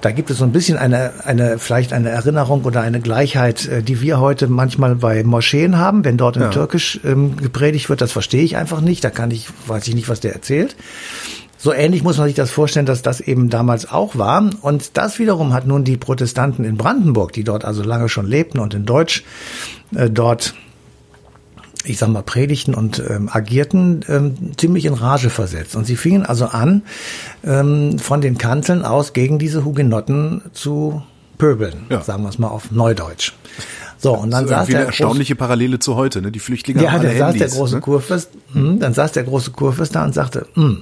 Da 0.00 0.12
gibt 0.12 0.30
es 0.30 0.38
so 0.38 0.44
ein 0.44 0.52
bisschen 0.52 0.78
eine, 0.78 1.24
eine, 1.24 1.58
vielleicht 1.58 1.92
eine 1.92 2.10
Erinnerung 2.10 2.64
oder 2.64 2.82
eine 2.82 3.00
Gleichheit, 3.00 3.66
äh, 3.66 3.82
die 3.82 4.00
wir 4.00 4.20
heute 4.20 4.46
manchmal 4.46 4.94
bei 4.94 5.24
Moscheen 5.24 5.78
haben, 5.78 6.04
wenn 6.04 6.16
dort 6.16 6.36
in 6.36 6.42
ja. 6.42 6.50
Türkisch 6.50 7.00
ähm, 7.04 7.36
gepredigt 7.36 7.88
wird, 7.88 8.00
das 8.00 8.12
verstehe 8.12 8.42
ich 8.42 8.56
einfach 8.56 8.80
nicht. 8.80 9.02
Da 9.02 9.10
kann 9.10 9.30
ich, 9.30 9.48
weiß 9.66 9.88
ich 9.88 9.94
nicht, 9.94 10.08
was 10.08 10.20
der 10.20 10.34
erzählt. 10.34 10.76
So 11.58 11.72
ähnlich 11.72 12.02
muss 12.02 12.18
man 12.18 12.26
sich 12.26 12.36
das 12.36 12.50
vorstellen, 12.50 12.86
dass 12.86 13.02
das 13.02 13.20
eben 13.20 13.48
damals 13.48 13.90
auch 13.90 14.16
war. 14.16 14.50
Und 14.60 14.96
das 14.96 15.18
wiederum 15.18 15.52
hat 15.52 15.66
nun 15.66 15.84
die 15.84 15.96
Protestanten 15.96 16.64
in 16.64 16.76
Brandenburg, 16.76 17.32
die 17.32 17.44
dort 17.44 17.64
also 17.64 17.82
lange 17.82 18.08
schon 18.08 18.26
lebten 18.26 18.58
und 18.58 18.74
in 18.74 18.84
Deutsch 18.84 19.24
äh, 19.94 20.10
dort 20.10 20.54
ich 21.88 21.98
sag 21.98 22.08
mal, 22.08 22.22
predigten 22.22 22.74
und 22.74 23.00
ähm, 23.08 23.30
agierten, 23.32 24.04
ähm, 24.08 24.34
ziemlich 24.56 24.86
in 24.86 24.94
Rage 24.94 25.30
versetzt. 25.30 25.76
Und 25.76 25.84
sie 25.86 25.96
fingen 25.96 26.26
also 26.26 26.46
an, 26.46 26.82
ähm, 27.44 27.98
von 27.98 28.20
den 28.20 28.38
Kanzeln 28.38 28.84
aus 28.84 29.12
gegen 29.12 29.38
diese 29.38 29.64
Hugenotten 29.64 30.42
zu 30.52 31.02
pöbeln, 31.38 31.86
ja. 31.90 32.02
sagen 32.02 32.22
wir 32.22 32.28
es 32.28 32.38
mal 32.38 32.48
auf 32.48 32.70
Neudeutsch. 32.70 33.32
So, 33.98 34.14
und 34.14 34.30
dann 34.30 34.46
saß 34.46 34.66
der 34.68 34.78
eine 34.78 34.86
erstaunliche 34.86 35.36
Parallele 35.36 35.78
zu 35.78 35.96
heute, 35.96 36.20
ne? 36.20 36.30
Die 36.30 36.38
Flüchtlinge 36.38 36.82
ja, 36.82 36.92
haben 36.92 37.00
alle 37.00 37.16
saß 37.16 37.34
Handys, 37.34 37.38
der 37.38 37.58
große 37.58 37.74
ne? 37.76 37.80
Kurfürst, 37.80 38.30
mh, 38.52 38.78
dann 38.78 38.92
saß 38.92 39.12
der 39.12 39.24
große 39.24 39.52
Kurfürst 39.52 39.94
da 39.94 40.04
und 40.04 40.12
sagte, 40.12 40.46
mh, 40.54 40.78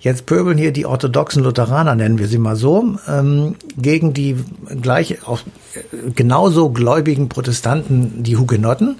Jetzt 0.00 0.26
pöbeln 0.26 0.58
hier 0.58 0.72
die 0.72 0.86
orthodoxen 0.86 1.42
Lutheraner, 1.42 1.94
nennen 1.94 2.18
wir 2.18 2.28
sie 2.28 2.38
mal 2.38 2.56
so, 2.56 2.96
ähm, 3.08 3.56
gegen 3.76 4.12
die 4.12 4.36
gleich 4.82 5.26
auch 5.26 5.40
äh, 5.74 6.10
genauso 6.14 6.70
gläubigen 6.70 7.28
Protestanten, 7.28 8.22
die 8.22 8.36
Hugenotten. 8.36 8.96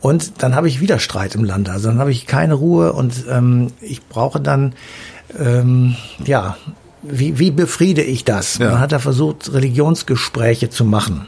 Und 0.00 0.42
dann 0.42 0.54
habe 0.54 0.68
ich 0.68 0.80
wieder 0.80 0.98
Streit 0.98 1.34
im 1.34 1.44
Land. 1.44 1.68
Also 1.68 1.88
dann 1.88 1.98
habe 1.98 2.12
ich 2.12 2.26
keine 2.26 2.54
Ruhe 2.54 2.92
und 2.92 3.24
ähm, 3.30 3.72
ich 3.80 4.06
brauche 4.06 4.40
dann, 4.40 4.74
ähm, 5.38 5.96
ja, 6.24 6.56
wie, 7.02 7.38
wie 7.38 7.50
befriede 7.50 8.02
ich 8.02 8.24
das? 8.24 8.58
Ja. 8.58 8.72
Man 8.72 8.80
hat 8.80 8.92
da 8.92 8.98
versucht, 8.98 9.52
Religionsgespräche 9.52 10.70
zu 10.70 10.84
machen. 10.84 11.26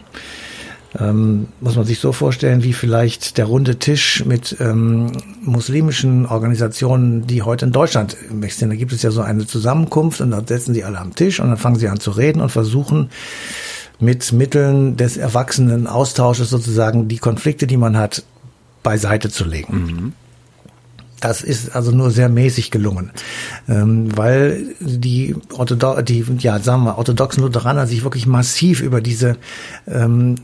Ähm, 1.00 1.47
muss 1.61 1.76
man 1.76 1.85
sich 1.85 2.00
so 2.00 2.12
vorstellen, 2.12 2.64
wie 2.64 2.73
vielleicht 2.73 3.38
der 3.38 3.45
runde 3.45 3.78
Tisch 3.78 4.25
mit 4.25 4.57
ähm, 4.59 5.12
muslimischen 5.43 6.26
Organisationen, 6.26 7.26
die 7.26 7.43
heute 7.43 7.67
in 7.67 7.73
Deutschland 7.73 8.17
existieren. 8.31 8.71
Da 8.71 8.76
gibt 8.76 8.93
es 8.93 9.02
ja 9.02 9.12
so 9.12 9.21
eine 9.21 9.47
Zusammenkunft 9.47 10.21
und 10.21 10.33
da 10.33 10.43
setzen 10.45 10.75
sie 10.75 10.83
alle 10.83 10.99
am 10.99 11.14
Tisch 11.14 11.38
und 11.38 11.49
dann 11.49 11.57
fangen 11.57 11.76
sie 11.76 11.88
an 11.88 12.00
zu 12.00 12.11
reden 12.11 12.40
und 12.40 12.50
versuchen 12.50 13.11
mit 14.00 14.33
Mitteln 14.33 14.97
des 14.97 15.17
erwachsenen 15.17 15.87
Austausches 15.87 16.50
sozusagen 16.50 17.09
die 17.09 17.19
Konflikte, 17.19 17.67
die 17.67 17.76
man 17.76 17.97
hat, 17.97 18.25
beiseite 18.83 19.31
zu 19.31 19.45
legen. 19.45 19.85
Mhm. 19.85 20.12
Das 21.21 21.43
ist 21.43 21.75
also 21.75 21.90
nur 21.90 22.12
sehr 22.12 22.28
mäßig 22.28 22.71
gelungen, 22.71 23.11
ähm, 23.69 24.17
weil 24.17 24.76
die, 24.78 25.35
Orthodo 25.52 26.00
die 26.00 26.25
ja, 26.38 26.61
sagen 26.61 26.85
wir, 26.85 26.97
orthodoxen 26.97 27.43
Lutheraner 27.43 27.88
sich 27.88 28.05
wirklich 28.05 28.26
massiv 28.26 28.81
über 28.81 29.00
diese 29.00 29.37
ähm, 29.88 30.37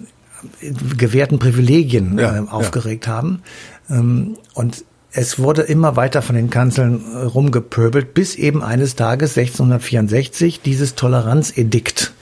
gewährten 0.96 1.38
Privilegien 1.38 2.18
ja, 2.18 2.36
äh, 2.36 2.48
aufgeregt 2.48 3.06
ja. 3.06 3.12
haben. 3.12 3.42
Ähm, 3.90 4.36
und 4.54 4.84
es 5.12 5.38
wurde 5.38 5.62
immer 5.62 5.94
weiter 5.94 6.22
von 6.22 6.34
den 6.34 6.50
Kanzeln 6.50 7.04
äh, 7.12 7.18
rumgepöbelt, 7.18 8.14
bis 8.14 8.34
eben 8.34 8.62
eines 8.62 8.96
Tages 8.96 9.38
1664 9.38 10.60
dieses 10.60 10.94
Toleranzedikt 10.96 12.13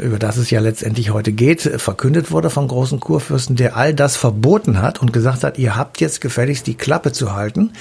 über 0.00 0.18
das 0.18 0.36
es 0.36 0.50
ja 0.50 0.60
letztendlich 0.60 1.10
heute 1.10 1.32
geht, 1.32 1.62
verkündet 1.62 2.30
wurde 2.30 2.50
vom 2.50 2.68
großen 2.68 3.00
Kurfürsten, 3.00 3.56
der 3.56 3.76
all 3.76 3.94
das 3.94 4.16
verboten 4.16 4.80
hat 4.80 5.00
und 5.00 5.12
gesagt 5.12 5.44
hat, 5.44 5.58
ihr 5.58 5.76
habt 5.76 6.00
jetzt 6.00 6.20
gefälligst 6.20 6.66
die 6.66 6.74
Klappe 6.74 7.12
zu 7.12 7.34
halten. 7.34 7.72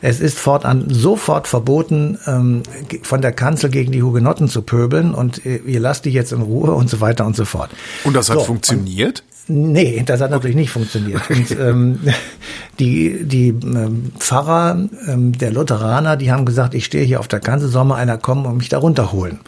Es 0.00 0.20
ist 0.20 0.38
fortan 0.38 0.86
sofort 0.88 1.48
verboten, 1.48 2.18
ähm, 2.26 2.62
von 3.02 3.20
der 3.20 3.32
Kanzel 3.32 3.70
gegen 3.70 3.92
die 3.92 4.02
Hugenotten 4.02 4.48
zu 4.48 4.62
pöbeln 4.62 5.14
und 5.14 5.44
äh, 5.46 5.56
ihr 5.58 5.80
lasst 5.80 6.04
die 6.04 6.10
jetzt 6.10 6.32
in 6.32 6.42
Ruhe 6.42 6.72
und 6.72 6.88
so 6.88 7.00
weiter 7.00 7.26
und 7.26 7.36
so 7.36 7.44
fort. 7.44 7.70
Und 8.04 8.14
das 8.14 8.30
hat 8.30 8.38
so, 8.38 8.44
funktioniert? 8.44 9.22
Nee, 9.54 10.02
das 10.06 10.20
hat 10.22 10.30
natürlich 10.30 10.56
nicht 10.56 10.70
funktioniert. 10.70 11.28
Und 11.28 11.50
ähm, 11.52 12.00
die, 12.78 13.24
die 13.24 13.48
ähm, 13.48 14.12
Pfarrer 14.18 14.88
ähm, 15.06 15.32
der 15.36 15.52
Lutheraner, 15.52 16.16
die 16.16 16.32
haben 16.32 16.46
gesagt, 16.46 16.74
ich 16.74 16.86
stehe 16.86 17.04
hier 17.04 17.20
auf 17.20 17.28
der 17.28 17.40
Kanzel, 17.40 17.68
soll 17.68 17.84
mal 17.84 17.96
einer 17.96 18.16
kommen 18.16 18.46
und 18.46 18.56
mich 18.56 18.70
da 18.70 18.78
runterholen. 18.78 19.40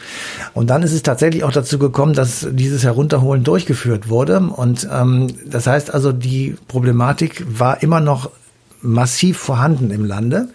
Und 0.53 0.69
dann 0.69 0.83
ist 0.83 0.93
es 0.93 1.03
tatsächlich 1.03 1.43
auch 1.43 1.53
dazu 1.53 1.79
gekommen, 1.79 2.13
dass 2.13 2.47
dieses 2.51 2.85
Herunterholen 2.85 3.45
durchgeführt 3.45 4.11
wurde. 4.11 4.41
Und 4.41 4.87
ähm, 4.93 5.29
das 5.47 5.67
heißt 5.67 5.95
also, 5.95 6.13
die 6.13 6.57
Problematik 6.69 7.45
war 7.49 7.83
immer 7.83 8.01
noch 8.01 8.31
massiv 8.83 9.39
vorhanden 9.39 9.91
im 9.91 10.05
Lande. 10.05 10.49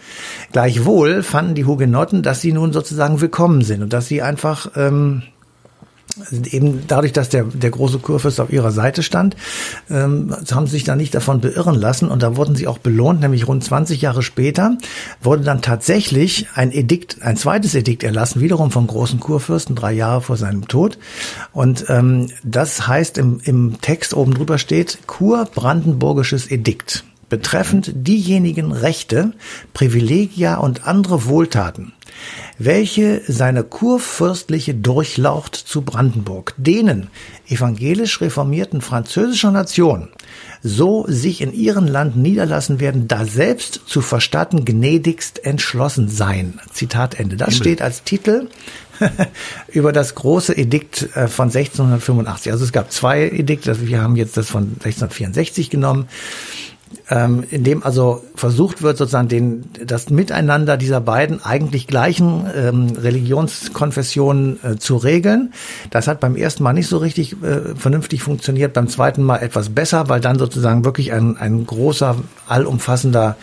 Gleichwohl 0.51 1.24
fanden 1.24 1.56
die 1.56 1.65
Hugenotten, 1.65 2.22
dass 2.22 2.41
sie 2.41 2.53
nun 2.53 2.72
sozusagen 2.72 3.20
willkommen 3.20 3.63
sind 3.63 3.82
und 3.82 3.94
dass 3.94 4.08
sie 4.08 4.22
einfach 4.22 4.72
ähm, 4.75 5.24
eben 6.52 6.84
dadurch, 6.88 7.14
dass 7.14 7.30
der, 7.30 7.44
der 7.44 7.70
große 7.70 8.00
Kurfürst 8.00 8.40
auf 8.40 8.52
ihrer 8.52 8.72
Seite 8.72 9.04
stand, 9.04 9.36
ähm, 9.90 10.36
haben 10.52 10.68
sie 10.68 10.74
sich 10.74 10.84
da 10.84 10.96
nicht 10.96 11.16
davon 11.16 11.42
beirren 11.42 11.76
lassen 11.76 12.10
und 12.10 12.24
da 12.24 12.36
wurden 12.36 12.56
sie 12.56 12.68
auch 12.68 12.78
belohnt, 12.78 13.22
nämlich 13.22 13.48
rund 13.48 13.64
20 13.64 14.02
Jahre 14.02 14.22
später 14.22 14.78
wurde 15.22 15.44
dann 15.44 15.62
tatsächlich 15.62 16.48
ein 16.56 16.72
Edikt, 16.72 17.22
ein 17.22 17.38
zweites 17.38 17.76
Edikt 17.76 18.04
erlassen, 18.04 18.42
wiederum 18.42 18.72
vom 18.72 18.88
großen 18.88 19.20
Kurfürsten, 19.20 19.76
drei 19.76 19.94
Jahre 19.94 20.22
vor 20.22 20.38
seinem 20.38 20.68
Tod. 20.68 20.98
Und 21.52 21.86
ähm, 21.90 22.30
das 22.44 22.88
heißt, 22.88 23.18
im, 23.18 23.40
im 23.44 23.82
Text 23.82 24.14
oben 24.14 24.34
drüber 24.34 24.58
steht, 24.58 25.00
Kur-Brandenburgisches 25.08 26.50
Edikt 26.50 27.04
betreffend 27.29 27.91
diejenigen 27.93 28.71
Rechte, 28.71 29.33
Privilegia 29.74 30.55
und 30.55 30.88
andere 30.88 31.25
Wohltaten, 31.25 31.93
welche 32.57 33.21
seine 33.27 33.63
kurfürstliche 33.63 34.74
Durchlaucht 34.74 35.55
zu 35.55 35.81
Brandenburg 35.83 36.53
denen 36.57 37.07
evangelisch 37.48 38.19
reformierten 38.21 38.81
französischer 38.81 39.51
Nation 39.51 40.09
so 40.62 41.05
sich 41.07 41.41
in 41.41 41.53
ihren 41.53 41.88
Land 41.88 42.17
niederlassen 42.17 42.79
werden, 42.79 43.07
da 43.07 43.25
selbst 43.25 43.81
zu 43.86 44.01
verstatten 44.01 44.65
gnädigst 44.65 45.45
entschlossen 45.45 46.09
sein. 46.09 46.59
Zitat 46.74 47.19
Ende. 47.19 47.38
Das 47.38 47.55
steht 47.55 47.81
als 47.81 48.03
Titel 48.03 48.50
über 49.69 49.93
das 49.93 50.15
große 50.15 50.57
Edikt 50.57 51.03
äh, 51.15 51.27
von 51.27 51.48
1685. 51.48 52.51
Also 52.51 52.65
es 52.65 52.71
gab 52.71 52.91
zwei 52.91 53.29
Edikte, 53.29 53.88
wir 53.88 54.01
haben 54.01 54.17
jetzt 54.17 54.36
das 54.36 54.50
von 54.50 54.63
1664 54.63 55.69
genommen 55.69 56.07
ähm, 57.10 57.43
in 57.50 57.63
dem 57.63 57.84
also 57.84 58.24
versucht 58.36 58.81
wird, 58.81 58.98
sozusagen 58.98 59.27
den, 59.27 59.65
das 59.86 60.10
Miteinander 60.10 60.77
dieser 60.77 61.01
beiden 61.01 61.43
eigentlich 61.43 61.88
gleichen 61.88 62.46
ähm, 62.55 62.88
Religionskonfessionen 62.98 64.60
äh, 64.63 64.75
zu 64.77 64.98
regeln. 64.98 65.53
Das 65.89 66.08
hat 66.08 66.19
beim 66.19 66.36
ersten 66.36 66.63
Mal 66.63 66.74
nicht 66.74 66.88
so 66.88 66.98
richtig 66.98 67.41
äh, 67.43 67.75
vernünftig 67.75 68.24
funktioniert, 68.24 68.74
beim 68.74 68.88
zweiten 68.88 69.24
Mal 69.24 69.38
etwas 69.38 69.69
besser, 69.69 70.10
weil 70.10 70.22
dann 70.22 70.38
sozusagen 70.38 70.86
wirklich 70.86 71.12
ein, 71.12 71.38
ein 71.38 71.65
großer, 71.65 72.15
allumfassender 72.48 73.38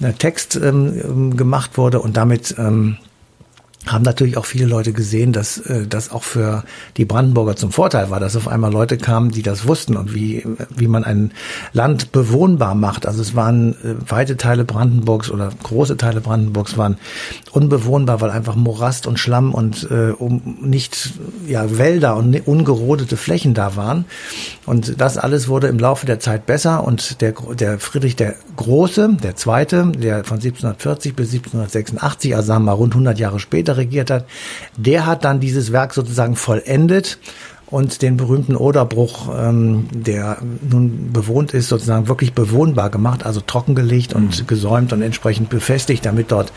äh, 0.00 0.12
Text 0.12 0.56
ähm, 0.56 1.36
gemacht 1.36 1.76
wurde 1.78 2.00
und 2.00 2.16
damit 2.16 2.54
ähm, 2.58 2.96
haben 3.86 4.02
natürlich 4.02 4.36
auch 4.36 4.44
viele 4.44 4.66
Leute 4.66 4.92
gesehen, 4.92 5.32
dass 5.32 5.58
äh, 5.58 5.86
das 5.86 6.10
auch 6.10 6.22
für 6.22 6.64
die 6.98 7.06
Brandenburger 7.06 7.56
zum 7.56 7.72
Vorteil 7.72 8.10
war, 8.10 8.20
dass 8.20 8.36
auf 8.36 8.46
einmal 8.46 8.70
Leute 8.70 8.98
kamen, 8.98 9.30
die 9.30 9.42
das 9.42 9.66
wussten 9.66 9.96
und 9.96 10.14
wie, 10.14 10.44
wie 10.76 10.86
man 10.86 11.02
ein 11.02 11.32
Land 11.72 12.12
bewohnbar 12.12 12.74
macht. 12.74 13.06
Also 13.06 13.22
es 13.22 13.34
waren 13.34 13.72
äh, 13.82 13.94
weite 14.06 14.36
Teile 14.36 14.64
Brandenburgs 14.64 15.30
oder 15.30 15.50
große 15.62 15.96
Teile 15.96 16.20
Brandenburgs 16.20 16.76
waren 16.76 16.98
unbewohnbar, 17.52 18.20
weil 18.20 18.30
einfach 18.30 18.54
Morast 18.54 19.06
und 19.06 19.18
Schlamm 19.18 19.54
und 19.54 19.90
äh, 19.90 20.10
um 20.10 20.58
nicht 20.60 21.12
ja 21.46 21.78
Wälder 21.78 22.16
und 22.16 22.46
ungerodete 22.46 23.16
Flächen 23.16 23.54
da 23.54 23.76
waren. 23.76 24.04
Und 24.66 25.00
das 25.00 25.16
alles 25.16 25.48
wurde 25.48 25.68
im 25.68 25.78
Laufe 25.78 26.06
der 26.06 26.20
Zeit 26.20 26.44
besser 26.46 26.84
und 26.84 27.20
der, 27.22 27.32
der 27.58 27.78
Friedrich 27.78 28.14
der 28.14 28.34
Große, 28.56 29.16
der 29.22 29.36
Zweite, 29.36 29.90
der 29.96 30.24
von 30.24 30.36
1740 30.36 31.16
bis 31.16 31.32
1786, 31.32 32.36
also 32.36 32.46
sagen 32.46 32.64
wir 32.64 32.66
mal 32.66 32.72
rund 32.72 32.92
100 32.92 33.18
Jahre 33.18 33.40
später, 33.40 33.69
später 33.70 33.76
regiert 33.76 34.10
hat, 34.10 34.26
der 34.76 35.06
hat 35.06 35.24
dann 35.24 35.40
dieses 35.40 35.72
Werk 35.72 35.94
sozusagen 35.94 36.36
vollendet 36.36 37.18
und 37.66 38.02
den 38.02 38.16
berühmten 38.16 38.56
Oderbruch, 38.56 39.28
ähm, 39.32 39.86
der 39.92 40.38
nun 40.68 41.12
bewohnt 41.12 41.54
ist, 41.54 41.68
sozusagen 41.68 42.08
wirklich 42.08 42.32
bewohnbar 42.32 42.90
gemacht, 42.90 43.24
also 43.24 43.40
trockengelegt 43.40 44.12
und 44.12 44.40
mhm. 44.40 44.46
gesäumt 44.48 44.92
und 44.92 45.02
entsprechend 45.02 45.50
befestigt, 45.50 46.04
damit 46.04 46.32
dort 46.32 46.52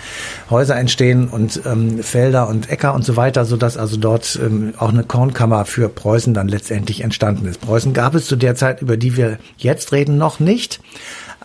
Häuser 0.49 0.75
entstehen 0.75 1.27
und 1.27 1.61
ähm, 1.67 2.01
Felder 2.01 2.47
und 2.47 2.71
Äcker 2.71 2.95
und 2.95 3.05
so 3.05 3.15
weiter, 3.15 3.45
so 3.45 3.57
dass 3.57 3.77
also 3.77 3.97
dort 3.97 4.39
ähm, 4.43 4.73
auch 4.79 4.89
eine 4.89 5.03
Kornkammer 5.03 5.65
für 5.65 5.87
Preußen 5.87 6.33
dann 6.33 6.47
letztendlich 6.47 7.03
entstanden 7.03 7.45
ist. 7.45 7.61
Preußen 7.61 7.93
gab 7.93 8.15
es 8.15 8.25
zu 8.25 8.35
der 8.35 8.55
Zeit, 8.55 8.81
über 8.81 8.97
die 8.97 9.15
wir 9.15 9.37
jetzt 9.57 9.91
reden, 9.91 10.17
noch 10.17 10.39
nicht. 10.39 10.79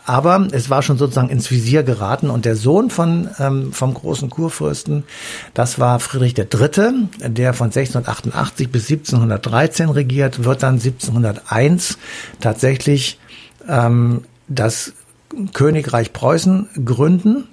Aber 0.08 0.48
es 0.52 0.70
war 0.70 0.80
schon 0.80 0.96
sozusagen 0.96 1.28
ins 1.28 1.50
Visier 1.50 1.82
geraten 1.82 2.30
und 2.30 2.46
der 2.46 2.56
Sohn 2.56 2.88
von, 2.88 3.28
ähm, 3.38 3.74
vom 3.74 3.92
großen 3.92 4.30
Kurfürsten, 4.30 5.04
das 5.52 5.78
war 5.78 6.00
Friedrich 6.00 6.38
III., 6.38 7.08
der 7.26 7.52
von 7.52 7.66
1688 7.66 8.72
bis 8.72 8.88
1713 8.88 9.90
regiert, 9.90 10.44
wird 10.44 10.62
dann 10.62 10.76
1701 10.76 11.98
tatsächlich 12.40 13.18
ähm, 13.68 14.22
das 14.48 14.94
Königreich 15.52 16.14
Preußen 16.14 16.70
gründen 16.86 17.44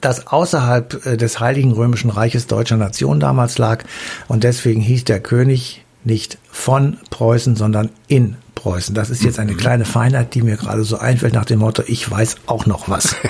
das 0.00 0.28
außerhalb 0.28 1.04
äh, 1.04 1.16
des 1.18 1.38
Heiligen 1.38 1.72
Römischen 1.72 2.08
Reiches 2.08 2.46
deutscher 2.46 2.78
Nation 2.78 3.20
damals 3.20 3.58
lag. 3.58 3.84
Und 4.26 4.42
deswegen 4.42 4.80
hieß 4.80 5.04
der 5.04 5.20
König 5.20 5.84
nicht 6.02 6.38
von 6.50 6.96
Preußen, 7.10 7.56
sondern 7.56 7.90
in 8.08 8.36
Preußen. 8.54 8.94
Das 8.94 9.10
ist 9.10 9.22
jetzt 9.22 9.38
eine 9.38 9.54
kleine 9.54 9.84
Feinheit, 9.84 10.34
die 10.34 10.42
mir 10.42 10.56
gerade 10.56 10.84
so 10.84 10.98
einfällt 10.98 11.34
nach 11.34 11.44
dem 11.44 11.60
Motto, 11.60 11.82
ich 11.86 12.10
weiß 12.10 12.36
auch 12.46 12.66
noch 12.66 12.88
was. 12.88 13.16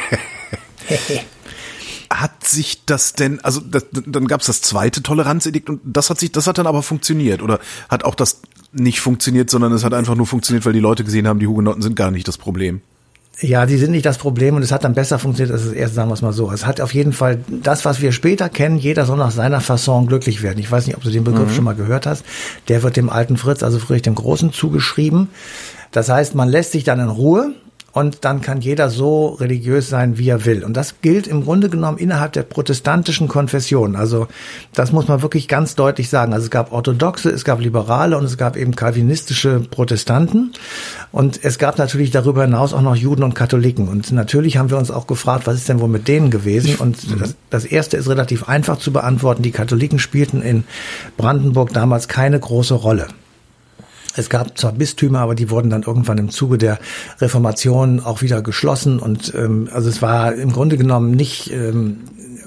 hat 2.11 2.45
sich 2.45 2.85
das 2.85 3.15
denn, 3.15 3.41
also 3.41 3.61
das, 3.61 3.87
dann 3.91 4.27
gab 4.27 4.41
es 4.41 4.47
das 4.47 4.61
zweite 4.61 5.03
Toleranzedikt 5.03 5.71
und 5.71 5.81
das 5.85 6.11
hat 6.11 6.21
sich, 6.21 6.31
das 6.31 6.47
hat 6.47 6.59
dann 6.59 6.67
aber 6.67 6.83
funktioniert 6.83 7.43
oder 7.43 7.59
hat 7.89 8.05
auch 8.05 8.15
das 8.15 8.43
nicht 8.73 9.01
funktioniert, 9.01 9.51
sondern 9.51 9.73
es 9.73 9.85
hat 9.85 9.95
einfach 9.95 10.15
nur 10.15 10.27
funktioniert, 10.27 10.65
weil 10.65 10.73
die 10.73 10.81
Leute 10.81 11.05
gesehen 11.05 11.27
haben, 11.27 11.39
die 11.39 11.47
Hugenotten 11.47 11.83
sind 11.83 11.97
gar 11.97 12.11
nicht 12.11 12.29
das 12.29 12.39
Problem. 12.39 12.81
Ja, 13.41 13.67
die 13.67 13.77
sind 13.77 13.91
nicht 13.91 14.07
das 14.07 14.19
Problem 14.19 14.57
und 14.57 14.63
es 14.63 14.71
hat 14.71 14.85
dann 14.85 14.95
besser 14.95 15.19
funktioniert 15.19 15.53
als 15.53 15.65
das 15.65 15.73
erste, 15.73 15.97
sagen 15.97 16.11
wir 16.11 16.15
es 16.15 16.23
mal 16.23 16.33
so. 16.33 16.51
Es 16.53 16.67
hat 16.67 16.81
auf 16.81 16.95
jeden 16.95 17.13
Fall 17.13 17.39
das, 17.49 17.85
was 17.85 18.01
wir 18.01 18.13
später 18.13 18.49
kennen, 18.49 18.77
jeder 18.77 19.05
soll 19.05 19.17
nach 19.17 19.31
seiner 19.31 19.61
Fasson 19.61 20.07
glücklich 20.07 20.43
werden. 20.43 20.59
Ich 20.59 20.71
weiß 20.71 20.87
nicht, 20.87 20.97
ob 20.97 21.03
du 21.03 21.11
den 21.11 21.25
Begriff 21.25 21.49
mhm. 21.49 21.55
schon 21.55 21.65
mal 21.65 21.75
gehört 21.75 22.07
hast. 22.07 22.25
Der 22.69 22.83
wird 22.83 22.97
dem 22.97 23.11
alten 23.11 23.37
Fritz, 23.37 23.63
also 23.63 23.79
Friedrich 23.79 24.03
dem 24.03 24.15
Großen, 24.15 24.53
zugeschrieben. 24.53 25.29
Das 25.91 26.09
heißt, 26.09 26.35
man 26.35 26.49
lässt 26.49 26.73
sich 26.73 26.85
dann 26.85 27.01
in 27.01 27.09
Ruhe 27.09 27.53
und 27.93 28.25
dann 28.25 28.41
kann 28.41 28.63
jeder 28.63 28.89
so 28.89 29.29
religiös 29.29 29.91
sein, 29.91 30.17
wie 30.17 30.31
er 30.31 30.47
will. 30.47 30.65
Und 30.65 30.77
das 30.77 31.03
gilt 31.03 31.27
im 31.27 31.45
Grunde 31.45 31.69
genommen 31.69 31.99
innerhalb 31.99 32.33
der 32.33 32.43
protestantischen 32.43 33.29
Konfession. 33.29 33.97
Also 33.97 34.29
das 34.73 34.93
muss 34.93 35.09
man 35.09 35.21
wirklich 35.21 35.47
ganz 35.47 35.75
deutlich 35.75 36.09
sagen. 36.09 36.33
Also 36.33 36.45
es 36.45 36.51
gab 36.51 36.73
orthodoxe, 36.73 37.29
es 37.29 37.45
gab 37.45 37.61
liberale 37.61 38.17
und 38.17 38.25
es 38.25 38.39
gab 38.39 38.57
eben 38.57 38.75
kalvinistische 38.75 39.61
Protestanten. 39.61 40.53
Und 41.13 41.45
es 41.45 41.59
gab 41.59 41.77
natürlich 41.77 42.11
darüber 42.11 42.43
hinaus 42.43 42.73
auch 42.73 42.81
noch 42.81 42.97
Juden 42.97 43.25
und 43.25 43.35
Katholiken. 43.35 43.89
Und 43.89 44.11
natürlich 44.11 44.57
haben 44.57 44.71
wir 44.71 44.79
uns 44.79 44.91
auch 44.91 45.07
gefragt, 45.07 45.47
was 45.47 45.57
ist 45.57 45.69
denn 45.69 45.81
wohl 45.81 45.89
mit 45.89 46.09
denen 46.09 46.31
gewesen? 46.31 46.77
Und 46.77 47.21
das, 47.21 47.37
das 47.51 47.67
erste 47.67 47.99
ist 47.99 48.09
relativ 48.09 48.49
einfach 48.49 48.79
zu 48.79 48.93
beantworten. 48.93 49.43
Die 49.43 49.51
Katholiken 49.51 49.99
spielten 49.99 50.41
in 50.41 50.65
Brandenburg 51.19 51.75
damals 51.75 52.09
keine 52.09 52.41
große 52.41 52.75
Rolle. 52.75 53.09
Es 54.17 54.29
gab 54.29 54.59
zwar 54.59 54.73
Bistümer, 54.73 55.21
aber 55.21 55.35
die 55.35 55.51
wurden 55.51 55.71
dann 55.71 55.83
irgendwann 55.83 56.19
im 56.19 56.31
Zuge 56.31 56.59
der 56.59 56.79
Reformation 57.21 58.01
auch 58.01 58.23
wieder 58.23 58.43
geschlossen 58.43 58.99
und 58.99 59.33
ähm, 59.35 59.69
also 59.73 59.89
es 59.89 60.03
war 60.03 60.35
im 60.35 60.53
Grunde 60.53 60.77
genommen 60.77 61.13
nicht 61.13 61.51
ähm, 61.53 61.99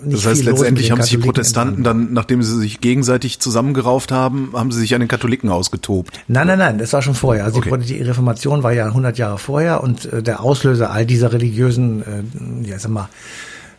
nicht 0.05 0.23
das 0.23 0.31
heißt, 0.31 0.43
letztendlich 0.43 0.91
haben 0.91 1.01
sich 1.01 1.11
die 1.11 1.17
Protestanten 1.17 1.83
dann, 1.83 2.13
nachdem 2.13 2.43
sie 2.43 2.57
sich 2.59 2.79
gegenseitig 2.79 3.39
zusammengerauft 3.39 4.11
haben, 4.11 4.51
haben 4.53 4.71
sie 4.71 4.79
sich 4.79 4.93
an 4.93 4.99
den 4.99 5.07
Katholiken 5.07 5.49
ausgetobt. 5.49 6.19
Nein, 6.27 6.47
nein, 6.47 6.59
nein, 6.59 6.77
das 6.77 6.93
war 6.93 7.01
schon 7.01 7.15
vorher. 7.15 7.45
Also 7.45 7.57
okay. 7.57 7.77
die 7.79 8.01
Reformation 8.01 8.63
war 8.63 8.73
ja 8.73 8.85
100 8.85 9.17
Jahre 9.17 9.37
vorher 9.37 9.83
und 9.83 10.05
äh, 10.11 10.21
der 10.21 10.41
Auslöser 10.41 10.91
all 10.91 11.05
dieser 11.05 11.33
religiösen, 11.33 12.01
äh, 12.01 12.69
ja, 12.69 12.77
sag 12.79 12.91
mal, 12.91 13.09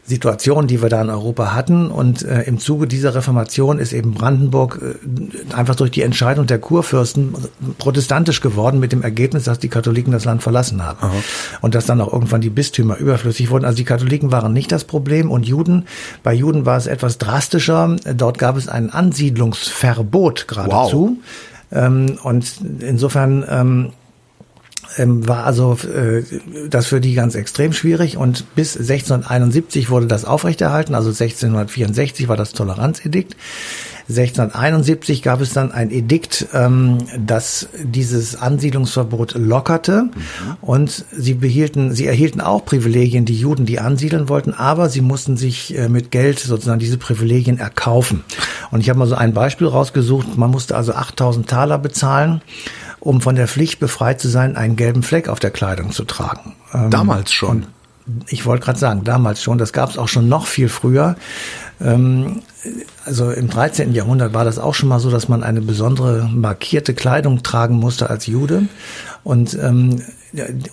Situation, 0.07 0.67
die 0.67 0.83
wir 0.83 0.89
da 0.89 1.03
in 1.03 1.11
Europa 1.11 1.55
hatten. 1.55 1.91
Und 1.91 2.23
äh, 2.23 2.43
im 2.43 2.59
Zuge 2.59 2.87
dieser 2.87 3.15
Reformation 3.15 3.79
ist 3.79 3.93
eben 3.93 4.15
Brandenburg 4.15 4.81
äh, 4.81 5.55
einfach 5.55 5.75
durch 5.75 5.91
die 5.91 6.03
Entscheidung 6.03 6.47
der 6.47 6.59
Kurfürsten 6.59 7.35
protestantisch 7.79 8.41
geworden, 8.41 8.79
mit 8.79 8.93
dem 8.93 9.03
Ergebnis, 9.03 9.45
dass 9.45 9.59
die 9.59 9.69
Katholiken 9.69 10.13
das 10.13 10.25
Land 10.25 10.43
verlassen 10.43 10.85
haben. 10.85 10.99
Aha. 11.01 11.15
Und 11.61 11.75
dass 11.75 11.87
dann 11.87 12.01
auch 12.01 12.13
irgendwann 12.13 12.41
die 12.41 12.51
Bistümer 12.51 12.97
überflüssig 12.99 13.51
wurden. 13.51 13.65
Also 13.65 13.77
die 13.77 13.85
Katholiken 13.85 14.31
waren 14.31 14.53
nicht 14.53 14.71
das 14.71 14.85
Problem 14.85 15.31
und 15.31 15.47
Juden, 15.47 15.87
bei 16.23 16.33
Juden 16.35 16.67
war 16.67 16.77
es 16.77 16.87
etwas 16.87 17.19
drastischer. 17.19 17.97
Dort 18.17 18.39
gab 18.39 18.57
es 18.57 18.69
ein 18.69 18.91
Ansiedlungsverbot 18.91 20.49
geradezu. 20.49 21.19
Wow. 21.71 21.83
Ähm, 21.85 22.19
und 22.23 22.53
insofern 22.81 23.45
ähm, 23.49 23.93
ähm, 24.97 25.27
war 25.29 25.45
also 25.45 25.77
äh, 25.85 26.23
das 26.69 26.87
für 26.87 27.01
die 27.01 27.15
ganz 27.15 27.35
extrem 27.35 27.73
schwierig 27.73 28.17
und 28.17 28.55
bis 28.55 28.77
1671 28.77 29.91
wurde 29.91 30.07
das 30.07 30.25
aufrechterhalten, 30.25 30.95
also 30.95 31.09
1664 31.09 32.29
war 32.29 32.37
das 32.37 32.53
Toleranzedikt. 32.53 33.37
1671 34.09 35.23
gab 35.23 35.41
es 35.41 35.53
dann 35.53 35.73
ein 35.73 35.91
Edikt, 35.91 36.47
ähm, 36.53 36.99
das 37.19 37.69
dieses 37.83 38.37
Ansiedlungsverbot 38.41 39.35
lockerte 39.35 40.05
mhm. 40.05 40.11
und 40.61 41.05
sie 41.11 41.35
behielten, 41.35 41.93
sie 41.93 42.07
erhielten 42.07 42.41
auch 42.41 42.65
Privilegien, 42.65 43.25
die 43.25 43.37
Juden, 43.37 43.67
die 43.67 43.81
ansiedeln 43.81 44.29
wollten, 44.29 44.55
aber 44.55 44.89
sie 44.89 45.01
mussten 45.01 45.37
sich 45.37 45.77
äh, 45.77 45.89
mit 45.89 46.13
Geld 46.13 46.39
sozusagen 46.39 46.79
diese 46.79 46.99
Privilegien 46.99 47.59
erkaufen. 47.59 48.23
Und 48.71 48.81
ich 48.81 48.89
habe 48.91 49.01
mal 49.01 49.09
so 49.09 49.17
ein 49.17 49.35
Beispiel 49.35 49.67
rausgesucht. 49.67 50.37
Man 50.37 50.51
musste 50.51 50.77
also 50.77 50.93
8000 50.93 51.49
Taler 51.49 51.79
bezahlen 51.79 52.43
um 53.01 53.21
von 53.21 53.37
der 53.37 53.49
Pflicht 53.49 53.79
befreit 53.81 54.21
zu 54.21 54.29
sein, 54.29 54.57
einen 54.57 54.77
gelben 54.77 55.03
Fleck 55.03 55.29
auf 55.29 55.39
der 55.39 55.51
Kleidung 55.51 55.93
zu 55.93 56.05
tragen. 56.05 56.55
Ähm, 56.73 56.91
damals 56.91 57.33
schon. 57.33 57.67
Ich 58.29 58.47
wollte 58.47 58.65
gerade 58.65 58.79
sagen, 58.79 59.05
damals 59.05 59.43
schon. 59.43 59.59
Das 59.59 59.73
gab 59.73 59.91
es 59.91 59.99
auch 59.99 60.09
schon 60.09 60.29
noch 60.29 60.47
viel 60.47 60.69
früher. 60.69 61.17
Ähm, 61.81 62.43
also 63.05 63.31
im 63.31 63.49
13. 63.49 63.93
Jahrhundert 63.93 64.33
war 64.33 64.45
das 64.45 64.59
auch 64.59 64.75
schon 64.75 64.89
mal 64.89 65.01
so, 65.01 65.11
dass 65.11 65.29
man 65.29 65.43
eine 65.43 65.61
besondere 65.61 66.29
markierte 66.33 66.95
Kleidung 66.95 67.43
tragen 67.43 67.77
musste 67.77 68.09
als 68.09 68.27
Jude. 68.27 68.69
Und 69.25 69.55
ähm, 69.61 70.03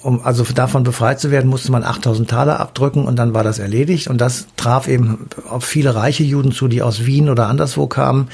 um 0.02 0.22
also 0.24 0.44
davon 0.44 0.84
befreit 0.84 1.20
zu 1.20 1.32
werden, 1.32 1.50
musste 1.50 1.72
man 1.72 1.84
8000 1.84 2.30
Taler 2.30 2.60
abdrücken 2.60 3.06
und 3.06 3.18
dann 3.18 3.34
war 3.34 3.44
das 3.44 3.60
erledigt. 3.60 4.08
Und 4.08 4.20
das 4.20 4.48
traf 4.56 4.88
eben 4.88 5.28
auf 5.50 5.64
viele 5.64 5.96
reiche 5.96 6.24
Juden 6.24 6.52
zu, 6.52 6.68
die 6.68 6.82
aus 6.82 7.06
Wien 7.06 7.30
oder 7.30 7.48
anderswo 7.48 7.88
kamen 7.88 8.30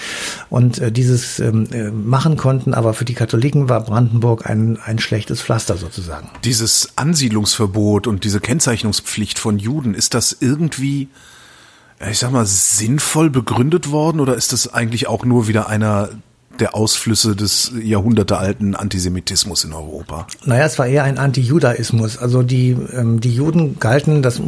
und 0.50 0.80
äh, 0.80 0.92
dieses 0.92 1.40
ähm, 1.40 1.68
äh, 1.72 1.92
machen 1.92 2.38
konnten. 2.38 2.74
Aber 2.74 2.94
für 2.94 3.06
die 3.06 3.14
Katholiken 3.14 3.70
war 3.70 3.82
Brandenburg 3.82 4.50
ein, 4.50 4.78
ein 4.84 5.00
schlechtes 5.00 5.42
Pflaster 5.42 5.78
sozusagen. 5.78 6.30
Dieses 6.44 6.90
Ansiedlungsverbot 6.96 8.08
und 8.08 8.24
diese 8.24 8.40
Kennzeichnungspflicht 8.40 9.40
von 9.40 9.60
Juden, 9.60 9.94
ist 9.94 10.14
das 10.14 10.36
irgendwie 10.40 11.10
ich 12.10 12.20
sag 12.20 12.32
mal, 12.32 12.46
sinnvoll 12.46 13.30
begründet 13.30 13.92
worden 13.92 14.22
oder 14.22 14.36
ist 14.36 14.54
das 14.54 14.74
eigentlich 14.74 15.08
auch 15.08 15.26
nur 15.26 15.50
wieder 15.50 15.68
einer 15.68 16.10
der 16.60 16.76
Ausflüsse 16.76 17.36
des 17.36 17.72
jahrhundertealten 17.82 18.76
Antisemitismus 18.76 19.64
in 19.64 19.74
Europa? 19.74 20.28
Naja, 20.46 20.66
es 20.66 20.78
war 20.80 20.88
eher 20.88 21.04
ein 21.04 21.18
Antijudaismus. 21.18 22.18
Also 22.18 22.44
die, 22.44 22.76
ähm, 22.94 23.20
die 23.20 23.34
Juden 23.34 23.80
galten, 23.80 24.22
das 24.22 24.42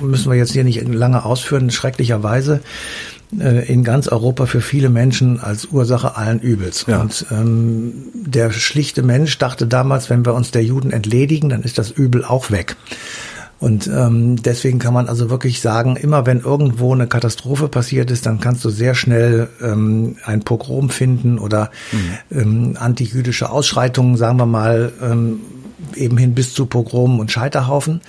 müssen 0.00 0.30
wir 0.30 0.38
jetzt 0.38 0.52
hier 0.52 0.64
nicht 0.64 0.86
lange 0.86 1.24
ausführen, 1.24 1.70
schrecklicherweise 1.70 2.60
äh, 3.38 3.66
in 3.72 3.84
ganz 3.84 4.08
Europa 4.08 4.46
für 4.46 4.60
viele 4.60 4.88
Menschen 4.88 5.40
als 5.40 5.66
Ursache 5.66 6.16
allen 6.16 6.40
Übels. 6.40 6.84
Ja. 6.86 7.00
Und 7.00 7.26
ähm, 7.30 7.92
der 8.14 8.52
schlichte 8.52 9.02
Mensch 9.02 9.38
dachte 9.38 9.66
damals, 9.66 10.10
wenn 10.10 10.24
wir 10.24 10.34
uns 10.34 10.50
der 10.50 10.62
Juden 10.62 10.92
entledigen, 10.92 11.48
dann 11.48 11.62
ist 11.62 11.78
das 11.78 11.90
Übel 11.90 12.24
auch 12.24 12.50
weg. 12.50 12.76
Und 13.58 13.86
ähm, 13.86 14.36
deswegen 14.42 14.78
kann 14.78 14.92
man 14.92 15.08
also 15.08 15.30
wirklich 15.30 15.60
sagen, 15.60 15.96
immer 15.96 16.26
wenn 16.26 16.40
irgendwo 16.40 16.92
eine 16.92 17.06
Katastrophe 17.06 17.68
passiert 17.68 18.10
ist, 18.10 18.26
dann 18.26 18.38
kannst 18.38 18.64
du 18.64 18.70
sehr 18.70 18.94
schnell 18.94 19.48
ähm, 19.62 20.16
ein 20.24 20.40
Pogrom 20.40 20.90
finden 20.90 21.38
oder 21.38 21.70
mhm. 21.92 22.38
ähm, 22.38 22.76
antijüdische 22.78 23.48
Ausschreitungen, 23.48 24.16
sagen 24.16 24.38
wir 24.38 24.46
mal, 24.46 24.92
ähm, 25.02 25.40
eben 25.94 26.16
hin 26.16 26.34
bis 26.34 26.54
zu 26.54 26.66
Pogromen 26.66 27.20
und 27.20 27.30
Scheiterhaufen. 27.30 28.00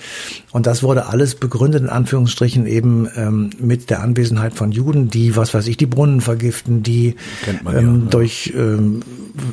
Und 0.50 0.66
das 0.66 0.82
wurde 0.82 1.06
alles 1.06 1.34
begründet, 1.34 1.82
in 1.82 1.88
Anführungsstrichen, 1.88 2.66
eben 2.66 3.08
ähm, 3.16 3.50
mit 3.58 3.90
der 3.90 4.00
Anwesenheit 4.00 4.54
von 4.54 4.72
Juden, 4.72 5.08
die, 5.08 5.36
was 5.36 5.54
weiß 5.54 5.66
ich, 5.66 5.76
die 5.76 5.86
Brunnen 5.86 6.20
vergiften, 6.20 6.82
die 6.82 7.16
ähm, 7.46 7.58
ja, 7.64 7.80
ja. 7.80 7.88
durch 8.10 8.52
ähm, 8.56 9.02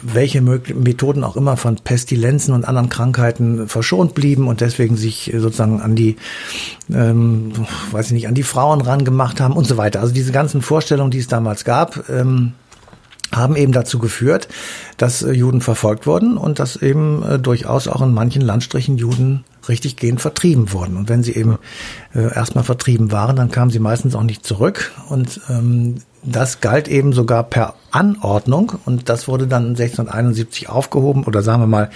welche 0.02 0.42
Methoden 0.42 1.24
auch 1.24 1.36
immer 1.36 1.58
von 1.58 1.76
Pestilenzen 1.76 2.54
und 2.54 2.66
anderen 2.66 2.90
Krankheiten 2.90 3.68
verschont 3.68 4.16
blieben 4.16 4.48
und 4.48 4.62
deswegen 4.62 4.96
sich 4.96 5.32
sozusagen 5.38 5.82
an 5.82 5.96
die, 5.96 6.16
ähm, 6.94 7.52
weiß 7.92 8.08
ich 8.08 8.14
nicht, 8.14 8.28
an 8.28 8.36
die 8.36 8.44
Frauen 8.44 8.82
rangemacht 8.82 9.42
haben 9.42 9.56
und 9.56 9.68
so 9.68 9.78
weiter. 9.78 10.02
Also 10.02 10.14
diese 10.14 10.32
ganzen 10.32 10.62
Vorstellungen, 10.62 11.12
die 11.12 11.20
es 11.20 11.28
damals 11.28 11.66
gab, 11.66 12.10
ähm, 12.10 12.54
haben 13.32 13.56
eben 13.56 13.72
dazu 13.72 14.00
geführt, 14.00 14.48
dass 14.98 15.22
äh, 15.22 15.32
Juden 15.32 15.62
verfolgt 15.62 16.08
wurden 16.08 16.38
und 16.38 16.60
dass 16.60 16.76
eben 16.76 17.24
äh, 17.24 17.40
durchaus 17.40 17.88
auch 17.88 18.02
in 18.02 18.14
manchen 18.14 18.42
Landstrichen 18.42 18.98
Juden 18.98 19.44
richtig 19.68 19.96
gehend 19.98 20.22
vertrieben 20.22 20.72
wurden. 20.72 20.96
Und 20.96 21.10
wenn 21.10 21.24
sie 21.24 21.34
eben 21.34 21.58
äh, 22.14 22.34
erstmal 22.34 22.64
vertrieben 22.64 23.12
waren, 23.12 23.36
dann 23.36 23.52
kamen 23.52 23.72
sie 23.72 23.80
meistens 23.80 24.16
auch 24.16 24.24
nicht 24.24 24.46
zurück. 24.46 24.92
Und 25.10 25.42
ähm, 25.50 25.96
das 26.26 26.60
galt 26.60 26.88
eben 26.88 27.14
sogar 27.14 27.44
per 27.44 27.76
Anordnung 27.92 28.74
und 28.86 29.10
das 29.10 29.28
wurde 29.28 29.48
dann 29.48 29.70
1671 29.70 30.70
aufgehoben 30.70 31.24
oder 31.24 31.44
sagen 31.44 31.62
wir 31.62 31.68
mal 31.68 31.92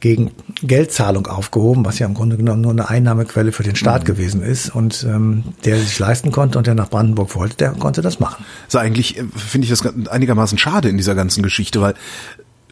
gegen 0.00 0.30
Geldzahlung 0.62 1.26
aufgehoben, 1.26 1.84
was 1.84 1.98
ja 1.98 2.06
im 2.06 2.14
Grunde 2.14 2.36
genommen 2.36 2.60
nur 2.60 2.70
eine 2.70 2.88
Einnahmequelle 2.88 3.52
für 3.52 3.64
den 3.64 3.76
Staat 3.76 4.02
mhm. 4.02 4.06
gewesen 4.06 4.42
ist. 4.42 4.74
Und 4.74 5.04
ähm, 5.08 5.44
der 5.64 5.78
sich 5.78 5.98
leisten 5.98 6.30
konnte 6.30 6.58
und 6.58 6.66
der 6.66 6.74
nach 6.74 6.88
Brandenburg 6.88 7.34
wollte, 7.34 7.56
der 7.56 7.70
konnte 7.72 8.00
das 8.00 8.20
machen. 8.20 8.44
So 8.68 8.78
eigentlich 8.78 9.18
äh, 9.18 9.24
finde 9.34 9.64
ich 9.64 9.70
das 9.70 9.84
einigermaßen 10.08 10.58
schade 10.58 10.88
in 10.88 10.96
dieser 10.96 11.14
ganzen 11.14 11.42
Geschichte, 11.42 11.80
weil 11.80 11.94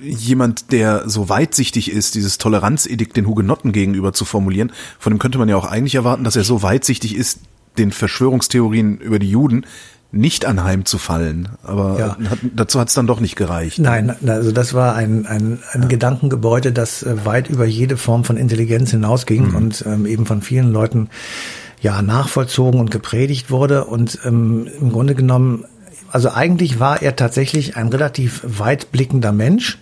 jemand, 0.00 0.72
der 0.72 1.08
so 1.08 1.28
weitsichtig 1.28 1.90
ist, 1.90 2.14
dieses 2.14 2.38
Toleranzedikt 2.38 3.16
den 3.16 3.26
Hugenotten 3.26 3.72
gegenüber 3.72 4.12
zu 4.12 4.24
formulieren, 4.24 4.72
von 4.98 5.12
dem 5.12 5.18
könnte 5.18 5.38
man 5.38 5.48
ja 5.48 5.56
auch 5.56 5.64
eigentlich 5.64 5.94
erwarten, 5.94 6.22
dass 6.22 6.36
er 6.36 6.44
so 6.44 6.62
weitsichtig 6.62 7.16
ist, 7.16 7.40
den 7.78 7.92
Verschwörungstheorien 7.92 8.98
über 8.98 9.18
die 9.18 9.30
Juden 9.30 9.66
nicht 10.12 10.46
anheimzufallen. 10.46 11.48
Aber 11.62 11.98
ja. 11.98 12.30
hat, 12.30 12.38
dazu 12.54 12.80
hat 12.80 12.88
es 12.88 12.94
dann 12.94 13.06
doch 13.06 13.20
nicht 13.20 13.36
gereicht. 13.36 13.78
Nein, 13.78 14.14
also 14.26 14.52
das 14.52 14.74
war 14.74 14.94
ein, 14.94 15.26
ein, 15.26 15.58
ein 15.72 15.82
ja. 15.82 15.88
Gedankengebäude, 15.88 16.72
das 16.72 17.02
äh, 17.02 17.24
weit 17.24 17.48
über 17.48 17.64
jede 17.64 17.96
Form 17.96 18.24
von 18.24 18.36
Intelligenz 18.36 18.90
hinausging 18.90 19.48
mhm. 19.48 19.56
und 19.56 19.84
ähm, 19.86 20.06
eben 20.06 20.26
von 20.26 20.42
vielen 20.42 20.72
Leuten 20.72 21.08
ja 21.80 22.00
nachvollzogen 22.02 22.80
und 22.80 22.90
gepredigt 22.90 23.50
wurde. 23.50 23.84
Und 23.84 24.18
ähm, 24.24 24.68
im 24.80 24.92
Grunde 24.92 25.14
genommen 25.14 25.64
also 26.10 26.30
eigentlich 26.30 26.80
war 26.80 27.02
er 27.02 27.16
tatsächlich 27.16 27.76
ein 27.76 27.88
relativ 27.88 28.42
weitblickender 28.44 29.32
Mensch. 29.32 29.78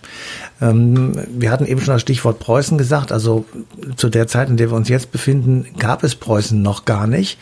Ähm, 0.61 1.13
wir 1.29 1.51
hatten 1.51 1.65
eben 1.65 1.81
schon 1.81 1.93
das 1.93 2.01
Stichwort 2.01 2.39
Preußen 2.39 2.77
gesagt. 2.77 3.11
Also 3.11 3.45
zu 3.95 4.09
der 4.09 4.27
Zeit, 4.27 4.49
in 4.49 4.57
der 4.57 4.71
wir 4.71 4.77
uns 4.77 4.89
jetzt 4.89 5.11
befinden, 5.11 5.65
gab 5.77 6.03
es 6.03 6.15
Preußen 6.15 6.61
noch 6.61 6.85
gar 6.85 7.07
nicht. 7.07 7.37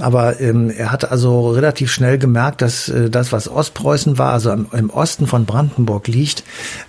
Aber 0.00 0.40
ähm, 0.40 0.70
er 0.70 0.90
hat 0.90 1.10
also 1.10 1.50
relativ 1.50 1.90
schnell 1.92 2.18
gemerkt, 2.18 2.62
dass 2.62 2.88
äh, 2.88 3.10
das, 3.10 3.32
was 3.32 3.48
Ostpreußen 3.48 4.18
war, 4.18 4.32
also 4.32 4.50
im, 4.50 4.90
Osten 4.90 5.26
von 5.26 5.44
Brandenburg 5.44 6.08
liegt, 6.08 6.42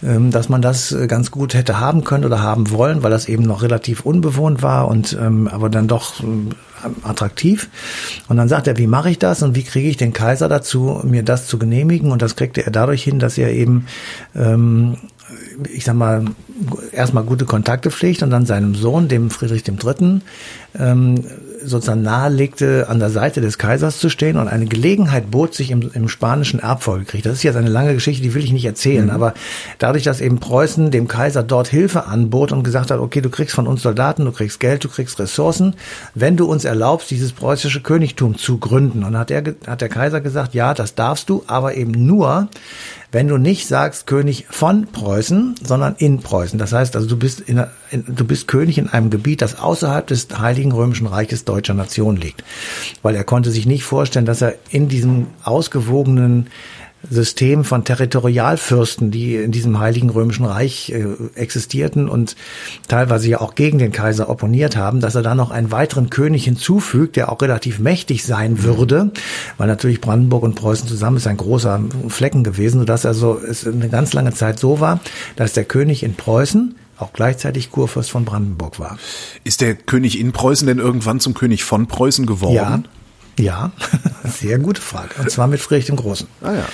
ähm, 0.04 0.32
dass 0.32 0.50
man 0.50 0.62
das 0.62 0.92
äh, 0.92 1.08
ganz 1.08 1.32
gut 1.32 1.54
hätte 1.54 1.80
haben 1.80 2.04
können 2.04 2.26
oder 2.26 2.42
haben 2.42 2.72
wollen, 2.72 3.04
weil 3.04 3.12
das 3.12 3.28
eben 3.28 3.44
noch 3.44 3.62
relativ 3.62 4.02
unbewohnt 4.02 4.62
war 4.62 4.88
und 4.88 5.18
aber 5.20 5.70
dann 5.70 5.88
doch 5.88 6.22
attraktiv. 7.04 7.70
Und 8.28 8.38
dann 8.38 8.48
sagt 8.48 8.68
er, 8.68 8.78
wie 8.78 8.88
mache 8.88 9.10
ich 9.10 9.20
das 9.20 9.42
und 9.44 9.56
wie 9.56 9.64
kriege 9.64 9.90
ich 9.90 9.98
den 9.98 10.14
Kaiser 10.14 10.50
dazu, 10.50 11.02
mir 11.04 11.24
das 11.24 11.48
zu 11.48 11.60
genehmigen? 11.60 12.12
Und 12.12 12.22
das 12.22 12.36
kriegte 12.36 12.66
er 12.66 12.72
dadurch 12.72 13.04
hin, 13.04 13.20
dass 13.20 13.38
er 13.38 13.52
eben 13.52 13.88
ähm, 14.36 14.98
ich 15.72 15.86
sag 15.86 15.96
mal, 15.96 16.26
erstmal 16.92 17.24
gute 17.24 17.46
Kontakte 17.46 17.92
pflegt 17.92 18.24
und 18.24 18.30
dann 18.30 18.46
seinem 18.46 18.76
Sohn, 18.76 19.08
dem 19.08 19.30
Friedrich 19.30 19.64
III., 19.68 20.22
ähm, 20.78 21.24
sozusagen 21.64 22.02
nahelegte, 22.02 22.88
an 22.90 23.00
der 23.00 23.10
Seite 23.10 23.42
des 23.42 23.58
Kaisers 23.58 24.00
zu 24.00 24.10
stehen 24.10 24.38
und 24.38 24.48
eine 24.48 24.66
Gelegenheit 24.66 25.32
bot 25.32 25.54
sich 25.54 25.72
im, 25.72 25.92
im 25.94 26.08
spanischen 26.08 26.60
Erbfolgekrieg. 26.60 27.24
Das 27.24 27.34
ist 27.34 27.44
jetzt 27.44 27.56
eine 27.56 27.70
lange 27.70 27.94
Geschichte, 27.94 28.22
die 28.24 28.34
will 28.34 28.44
ich 28.44 28.54
nicht 28.54 28.66
erzählen, 28.66 29.06
mhm. 29.06 29.12
aber 29.12 29.34
dadurch, 29.78 30.04
dass 30.04 30.22
eben 30.22 30.40
Preußen 30.40 30.92
dem 30.92 31.08
Kaiser 31.08 31.44
dort 31.44 31.68
Hilfe 31.68 32.06
anbot 32.06 32.52
und 32.52 32.64
gesagt 32.64 32.92
hat, 32.92 33.00
okay, 33.00 33.22
du 33.22 33.30
kriegst 33.30 33.56
von 33.56 33.68
uns 33.68 33.82
Soldaten, 33.82 34.26
du 34.26 34.32
kriegst 34.32 34.60
Geld, 34.60 34.84
du 34.84 34.90
kriegst 34.90 35.20
Ressourcen, 35.20 35.76
wenn 36.16 36.38
du 36.38 36.46
uns 36.46 36.66
erlaubst, 36.66 37.12
dieses 37.12 37.34
preußische 37.34 37.82
Königtum 37.82 38.38
zu 38.38 38.58
gründen. 38.58 39.04
Und 39.04 39.18
hat, 39.18 39.32
er, 39.32 39.44
hat 39.68 39.82
der 39.82 39.90
Kaiser 39.90 40.22
gesagt, 40.22 40.54
ja, 40.54 40.74
das 40.74 40.96
darfst 40.96 41.30
du, 41.30 41.44
aber 41.48 41.76
eben 41.76 41.92
nur, 41.92 42.48
wenn 43.12 43.28
du 43.28 43.38
nicht 43.38 43.68
sagst 43.68 44.06
König 44.06 44.46
von 44.50 44.86
Preußen, 44.86 45.56
sondern 45.64 45.96
in 45.98 46.20
Preußen. 46.20 46.60
Das 46.60 46.74
heißt 46.74 46.96
also, 46.96 47.08
du 47.08 47.18
bist, 47.18 47.40
in, 47.40 47.64
in, 47.90 48.06
du 48.08 48.24
bist 48.24 48.48
König 48.48 48.78
in 48.78 48.88
einem 48.88 49.10
Gebiet, 49.10 49.42
das 49.42 49.58
außerhalb 49.58 50.06
des 50.06 50.28
Heiligen 50.38 50.72
Römischen 50.72 51.08
Reiches 51.08 51.44
deutscher 51.44 51.74
Nation 51.74 52.18
liegt. 52.18 52.44
Weil 53.02 53.16
er 53.16 53.24
konnte 53.24 53.50
sich 53.50 53.66
nicht 53.66 53.84
vorstellen, 53.84 54.26
dass 54.26 54.42
er 54.42 54.56
in 54.70 54.90
diesem 54.90 55.28
ausgewogenen 55.44 56.48
System 57.10 57.64
von 57.64 57.86
Territorialfürsten, 57.86 59.10
die 59.10 59.36
in 59.36 59.52
diesem 59.52 59.80
Heiligen 59.80 60.10
Römischen 60.10 60.46
Reich 60.46 60.92
äh, 60.92 61.06
existierten 61.36 62.10
und 62.10 62.36
teilweise 62.88 63.30
ja 63.30 63.42
auch 63.42 63.56
gegen 63.56 63.78
den 63.78 63.92
Kaiser 63.92 64.30
opponiert 64.30 64.76
haben, 64.76 65.00
dass 65.00 65.16
er 65.16 65.22
da 65.22 65.34
noch 65.34 65.52
einen 65.52 65.72
weiteren 65.72 66.10
König 66.10 66.44
hinzufügt, 66.44 67.16
der 67.16 67.32
auch 67.32 67.42
relativ 67.42 67.80
mächtig 67.80 68.26
sein 68.26 68.64
würde, 68.64 69.12
weil 69.58 69.68
natürlich 69.68 70.02
Brandenburg 70.02 70.44
und 70.44 70.56
Preußen 70.56 70.88
zusammen 70.88 71.18
ist 71.18 71.28
ein 71.28 71.38
großer 71.38 71.82
Flecken 72.10 72.44
gewesen, 72.44 72.80
sodass 72.80 73.06
also 73.06 73.40
es 73.40 73.66
eine 73.66 73.90
ganz 73.90 74.14
lange 74.14 74.34
Zeit 74.34 74.60
so 74.60 74.80
war, 74.80 75.00
dass 75.36 75.54
der 75.54 75.64
König 75.64 76.04
in 76.04 76.16
Preußen 76.16 76.76
auch 76.98 77.14
gleichzeitig 77.14 77.72
Kurfürst 77.72 78.12
von 78.12 78.26
Brandenburg 78.26 78.80
war. 78.80 78.98
Ist 79.44 79.62
der 79.62 79.76
König 79.76 80.20
in 80.20 80.34
Preußen 80.34 80.68
denn 80.68 80.80
irgendwann 80.80 81.22
zum 81.22 81.34
König 81.34 81.64
von 81.64 81.88
Preußen 81.88 82.26
geworden? 82.26 82.56
Ja, 82.56 82.84
ja, 83.40 83.72
sehr 84.24 84.60
gute 84.60 84.82
Frage. 84.82 85.16
Und 85.20 85.32
zwar 85.32 85.48
mit 85.48 85.62
Friedrich 85.62 85.86
dem 85.86 85.96
Großen. 85.96 86.28
Ah 86.42 86.54
ja. 86.54 86.66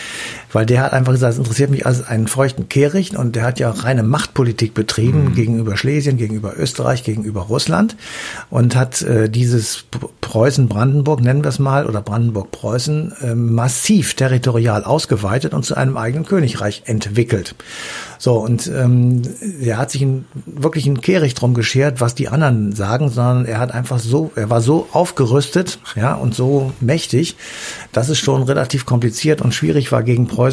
Weil 0.56 0.66
der 0.66 0.84
hat 0.84 0.94
einfach 0.94 1.12
gesagt, 1.12 1.34
es 1.34 1.38
interessiert 1.38 1.70
mich 1.70 1.86
als 1.86 2.08
einen 2.08 2.28
feuchten 2.28 2.70
Kehricht 2.70 3.18
und 3.18 3.36
der 3.36 3.44
hat 3.44 3.60
ja 3.60 3.70
reine 3.72 4.04
Machtpolitik 4.04 4.74
betrieben 4.74 5.26
mhm. 5.26 5.36
gegenüber 5.36 5.76
Schlesien, 5.76 6.16
gegenüber 6.16 6.54
Österreich, 6.58 7.04
gegenüber 7.04 7.42
Russland 7.42 7.98
und 8.50 8.74
hat 8.74 9.02
äh, 9.02 9.30
dieses 9.30 9.84
Preußen-Brandenburg, 10.22 11.20
nennen 11.20 11.44
wir 11.44 11.50
es 11.50 11.60
mal, 11.60 11.86
oder 11.86 12.02
Brandenburg-Preußen, 12.02 13.14
äh, 13.22 13.36
massiv 13.36 14.14
territorial 14.14 14.86
ausgeweitet 14.86 15.54
und 15.54 15.66
zu 15.66 15.76
einem 15.76 15.98
eigenen 15.98 16.26
Königreich 16.26 16.84
entwickelt. 16.86 17.54
So, 18.18 18.36
und 18.38 18.68
ähm, 18.68 19.24
er 19.62 19.78
hat 19.78 19.92
sich 19.92 20.02
ein, 20.02 20.26
wirklich 20.46 20.86
ein 20.86 21.02
Kehricht 21.02 21.42
drum 21.42 21.54
geschert, 21.54 22.00
was 22.00 22.16
die 22.16 22.30
anderen 22.30 22.74
sagen, 22.74 23.10
sondern 23.10 23.46
er 23.46 23.60
hat 23.60 23.72
einfach 23.72 24.00
so, 24.00 24.32
er 24.36 24.50
war 24.50 24.62
so 24.62 24.88
aufgerüstet, 24.94 25.80
ja, 25.96 26.14
und 26.14 26.34
so 26.34 26.72
mächtig, 26.80 27.36
dass 27.92 28.08
es 28.10 28.18
schon 28.18 28.44
relativ 28.44 28.86
kompliziert 28.86 29.42
und 29.42 29.54
schwierig 29.54 29.92
war, 29.92 30.02
gegen 30.02 30.28
Preußen 30.28 30.45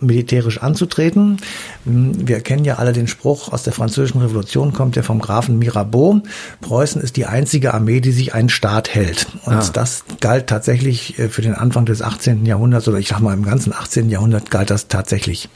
militärisch 0.00 0.58
anzutreten. 0.58 1.38
Hm, 1.84 2.28
wir 2.28 2.40
kennen 2.40 2.64
ja 2.64 2.76
alle 2.76 2.92
den 2.92 3.06
Spruch 3.06 3.52
aus 3.52 3.62
der 3.62 3.72
französischen 3.72 4.20
Revolution, 4.20 4.72
kommt 4.72 4.96
ja 4.96 5.02
vom 5.02 5.20
Grafen 5.20 5.58
Mirabeau. 5.58 6.22
Preußen 6.60 7.00
ist 7.00 7.16
die 7.16 7.26
einzige 7.26 7.74
Armee, 7.74 8.00
die 8.00 8.12
sich 8.12 8.34
einen 8.34 8.48
Staat 8.48 8.94
hält. 8.94 9.26
Und 9.44 9.54
ah. 9.54 9.70
das 9.72 10.04
galt 10.20 10.46
tatsächlich 10.46 11.18
äh, 11.18 11.28
für 11.28 11.42
den 11.42 11.54
Anfang 11.54 11.86
des 11.86 12.02
18. 12.02 12.46
Jahrhunderts 12.46 12.88
oder 12.88 12.98
ich 12.98 13.08
sag 13.08 13.20
mal 13.20 13.34
im 13.34 13.44
ganzen 13.44 13.72
18. 13.72 14.10
Jahrhundert 14.10 14.50
galt 14.50 14.70
das 14.70 14.88
tatsächlich. 14.88 15.48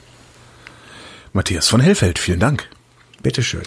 Matthias 1.33 1.69
von 1.69 1.81
Hellfeld, 1.81 2.19
vielen 2.19 2.41
Dank. 2.41 2.69
Bitteschön. 3.23 3.63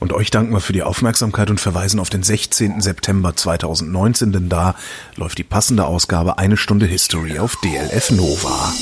Und 0.00 0.12
euch 0.12 0.30
danken 0.30 0.52
wir 0.52 0.60
für 0.60 0.72
die 0.72 0.82
Aufmerksamkeit 0.82 1.48
und 1.48 1.60
verweisen 1.60 2.00
auf 2.00 2.10
den 2.10 2.22
16. 2.22 2.80
September 2.80 3.36
2019, 3.36 4.32
denn 4.32 4.48
da 4.48 4.74
läuft 5.14 5.38
die 5.38 5.44
passende 5.44 5.86
Ausgabe 5.86 6.38
Eine 6.38 6.56
Stunde 6.56 6.86
History 6.86 7.38
auf 7.38 7.56
DLF 7.56 8.10
Nova. 8.10 8.72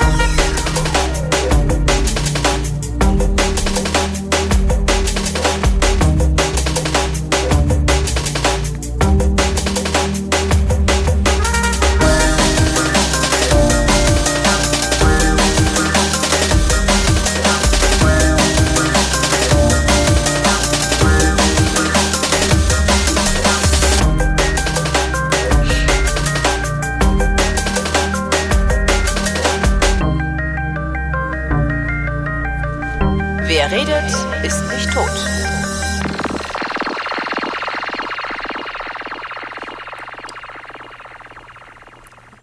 Wer 0.00 0.14
redet, 0.14 0.37